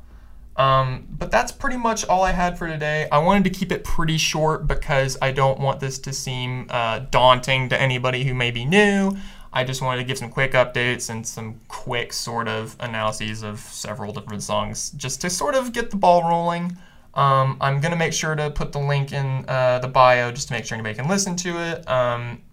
Um, 0.57 1.07
but 1.09 1.29
that's 1.29 1.51
pretty 1.51 1.77
much 1.77 2.03
all 2.05 2.23
I 2.23 2.31
had 2.31 2.57
for 2.57 2.67
today. 2.67 3.07
I 3.11 3.19
wanted 3.19 3.43
to 3.45 3.51
keep 3.51 3.71
it 3.71 3.83
pretty 3.83 4.17
short 4.17 4.67
because 4.67 5.17
I 5.21 5.31
don't 5.31 5.59
want 5.59 5.79
this 5.79 5.99
to 5.99 6.13
seem 6.13 6.67
uh, 6.69 6.99
daunting 7.11 7.69
to 7.69 7.79
anybody 7.79 8.23
who 8.23 8.33
may 8.33 8.49
be 8.49 8.65
new. 8.65 9.15
I 9.53 9.63
just 9.63 9.81
wanted 9.81 10.01
to 10.01 10.03
give 10.03 10.17
some 10.17 10.29
quick 10.29 10.53
updates 10.53 11.09
and 11.09 11.25
some 11.25 11.59
quick 11.67 12.11
sort 12.11 12.47
of 12.47 12.75
analyses 12.79 13.43
of 13.43 13.59
several 13.59 14.13
different 14.13 14.43
songs 14.43 14.91
just 14.91 15.21
to 15.21 15.29
sort 15.29 15.55
of 15.55 15.73
get 15.73 15.89
the 15.89 15.95
ball 15.95 16.27
rolling. 16.27 16.77
Um, 17.17 17.57
I'm 17.59 17.81
going 17.81 17.91
to 17.91 17.97
make 17.97 18.13
sure 18.13 18.35
to 18.35 18.51
put 18.51 18.71
the 18.71 18.79
link 18.79 19.11
in 19.11 19.43
uh, 19.47 19.79
the 19.79 19.87
bio 19.87 20.31
just 20.31 20.49
to 20.49 20.53
make 20.53 20.65
sure 20.65 20.75
anybody 20.75 20.93
can 20.93 21.07
listen 21.07 21.35
to 21.37 21.49
it. 21.59 21.89
Um, 21.89 22.43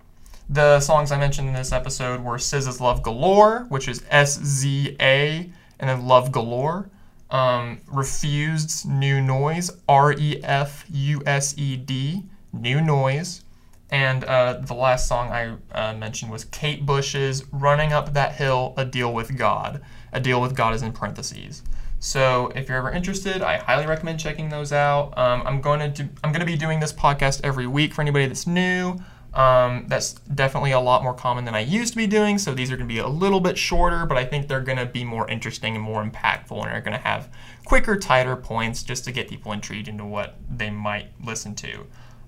the 0.48 0.80
songs 0.80 1.12
I 1.12 1.18
mentioned 1.18 1.48
in 1.48 1.54
this 1.54 1.70
episode 1.70 2.24
were 2.24 2.38
SZA's 2.38 2.80
Love 2.80 3.02
Galore, 3.02 3.66
which 3.68 3.88
is 3.88 4.02
S 4.10 4.42
Z 4.42 4.96
A, 5.00 5.50
and 5.78 5.90
then 5.90 6.06
Love 6.06 6.32
Galore. 6.32 6.88
Um, 7.30 7.80
Refused 7.88 8.88
New 8.88 9.20
Noise, 9.20 9.70
R 9.86 10.12
E 10.12 10.40
F 10.42 10.86
U 10.90 11.22
S 11.26 11.56
E 11.58 11.76
D, 11.76 12.22
New 12.52 12.80
Noise. 12.80 13.44
And 13.90 14.24
uh, 14.24 14.60
the 14.62 14.74
last 14.74 15.08
song 15.08 15.30
I 15.30 15.56
uh, 15.72 15.94
mentioned 15.94 16.32
was 16.32 16.44
Kate 16.46 16.86
Bush's 16.86 17.44
Running 17.52 17.92
Up 17.92 18.14
That 18.14 18.32
Hill, 18.32 18.72
A 18.78 18.84
Deal 18.84 19.12
with 19.12 19.36
God. 19.36 19.82
A 20.12 20.20
Deal 20.20 20.40
with 20.40 20.56
God 20.56 20.74
is 20.74 20.82
in 20.82 20.92
parentheses. 20.92 21.62
So 22.04 22.52
if 22.54 22.68
you're 22.68 22.76
ever 22.76 22.90
interested, 22.90 23.40
I 23.40 23.56
highly 23.56 23.86
recommend 23.86 24.20
checking 24.20 24.50
those 24.50 24.74
out. 24.74 25.16
Um, 25.16 25.42
I'm 25.46 25.62
going 25.62 25.80
to 25.80 25.88
do, 25.88 26.08
I'm 26.22 26.32
going 26.32 26.40
to 26.40 26.46
be 26.46 26.54
doing 26.54 26.78
this 26.78 26.92
podcast 26.92 27.40
every 27.42 27.66
week 27.66 27.94
for 27.94 28.02
anybody 28.02 28.26
that's 28.26 28.46
new. 28.46 28.98
Um, 29.32 29.86
that's 29.88 30.12
definitely 30.12 30.72
a 30.72 30.80
lot 30.80 31.02
more 31.02 31.14
common 31.14 31.46
than 31.46 31.54
I 31.54 31.60
used 31.60 31.94
to 31.94 31.96
be 31.96 32.06
doing. 32.06 32.36
So 32.36 32.52
these 32.52 32.70
are 32.70 32.76
going 32.76 32.86
to 32.86 32.94
be 32.94 33.00
a 33.00 33.08
little 33.08 33.40
bit 33.40 33.56
shorter, 33.56 34.04
but 34.04 34.18
I 34.18 34.24
think 34.26 34.48
they're 34.48 34.60
going 34.60 34.76
to 34.76 34.84
be 34.84 35.02
more 35.02 35.26
interesting 35.30 35.76
and 35.76 35.82
more 35.82 36.04
impactful, 36.04 36.62
and 36.62 36.70
are 36.70 36.82
going 36.82 36.92
to 36.92 37.02
have 37.02 37.30
quicker, 37.64 37.96
tighter 37.96 38.36
points 38.36 38.82
just 38.82 39.04
to 39.06 39.10
get 39.10 39.30
people 39.30 39.52
intrigued 39.52 39.88
into 39.88 40.04
what 40.04 40.36
they 40.54 40.68
might 40.68 41.08
listen 41.24 41.54
to. 41.54 41.86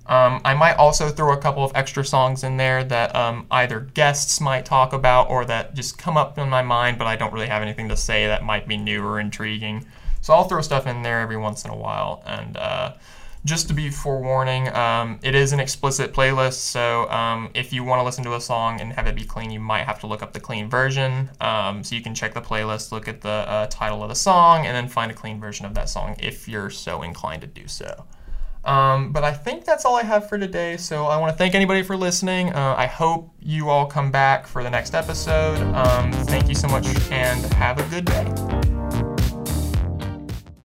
Um, 0.08 0.40
I 0.44 0.54
might 0.54 0.74
also 0.74 1.08
throw 1.08 1.32
a 1.32 1.36
couple 1.36 1.64
of 1.64 1.72
extra 1.74 2.04
songs 2.04 2.44
in 2.44 2.56
there 2.56 2.84
that 2.84 3.14
um, 3.16 3.46
either 3.50 3.80
guests 3.80 4.40
might 4.40 4.64
talk 4.64 4.92
about 4.92 5.28
or 5.30 5.44
that 5.46 5.74
just 5.74 5.98
come 5.98 6.16
up 6.16 6.38
in 6.38 6.48
my 6.48 6.62
mind, 6.62 6.98
but 6.98 7.06
I 7.06 7.16
don't 7.16 7.32
really 7.32 7.48
have 7.48 7.62
anything 7.62 7.88
to 7.88 7.96
say 7.96 8.26
that 8.26 8.44
might 8.44 8.68
be 8.68 8.76
new 8.76 9.04
or 9.04 9.18
intriguing. 9.18 9.84
So 10.20 10.32
I'll 10.34 10.44
throw 10.44 10.60
stuff 10.60 10.86
in 10.86 11.02
there 11.02 11.20
every 11.20 11.36
once 11.36 11.64
in 11.64 11.70
a 11.70 11.76
while. 11.76 12.22
And 12.26 12.56
uh, 12.56 12.94
just 13.44 13.68
to 13.68 13.74
be 13.74 13.90
forewarning, 13.90 14.68
um, 14.74 15.18
it 15.22 15.34
is 15.34 15.52
an 15.52 15.60
explicit 15.60 16.12
playlist, 16.12 16.54
so 16.54 17.08
um, 17.10 17.50
if 17.54 17.72
you 17.72 17.84
want 17.84 18.00
to 18.00 18.04
listen 18.04 18.24
to 18.24 18.34
a 18.34 18.40
song 18.40 18.80
and 18.80 18.92
have 18.92 19.06
it 19.06 19.14
be 19.14 19.24
clean, 19.24 19.50
you 19.50 19.60
might 19.60 19.84
have 19.84 20.00
to 20.00 20.06
look 20.08 20.22
up 20.22 20.32
the 20.32 20.40
clean 20.40 20.68
version. 20.68 21.30
Um, 21.40 21.84
so 21.84 21.94
you 21.94 22.02
can 22.02 22.14
check 22.14 22.34
the 22.34 22.42
playlist, 22.42 22.90
look 22.90 23.06
at 23.06 23.20
the 23.20 23.28
uh, 23.28 23.66
title 23.66 24.02
of 24.02 24.08
the 24.08 24.16
song, 24.16 24.66
and 24.66 24.74
then 24.74 24.88
find 24.88 25.10
a 25.12 25.14
clean 25.14 25.40
version 25.40 25.64
of 25.64 25.74
that 25.74 25.88
song 25.88 26.16
if 26.18 26.48
you're 26.48 26.70
so 26.70 27.02
inclined 27.02 27.42
to 27.42 27.46
do 27.46 27.68
so. 27.68 28.04
Um, 28.66 29.12
but 29.12 29.24
I 29.24 29.32
think 29.32 29.64
that's 29.64 29.84
all 29.84 29.96
I 29.96 30.02
have 30.02 30.28
for 30.28 30.38
today. 30.38 30.76
So 30.76 31.06
I 31.06 31.16
want 31.18 31.32
to 31.32 31.38
thank 31.38 31.54
anybody 31.54 31.82
for 31.82 31.96
listening. 31.96 32.52
Uh, 32.52 32.74
I 32.76 32.86
hope 32.86 33.32
you 33.40 33.70
all 33.70 33.86
come 33.86 34.10
back 34.10 34.46
for 34.46 34.62
the 34.62 34.70
next 34.70 34.94
episode. 34.94 35.58
Um, 35.74 36.12
thank 36.26 36.48
you 36.48 36.54
so 36.54 36.68
much 36.68 36.86
and 37.10 37.44
have 37.54 37.78
a 37.78 37.88
good 37.88 38.04
day. 38.04 38.75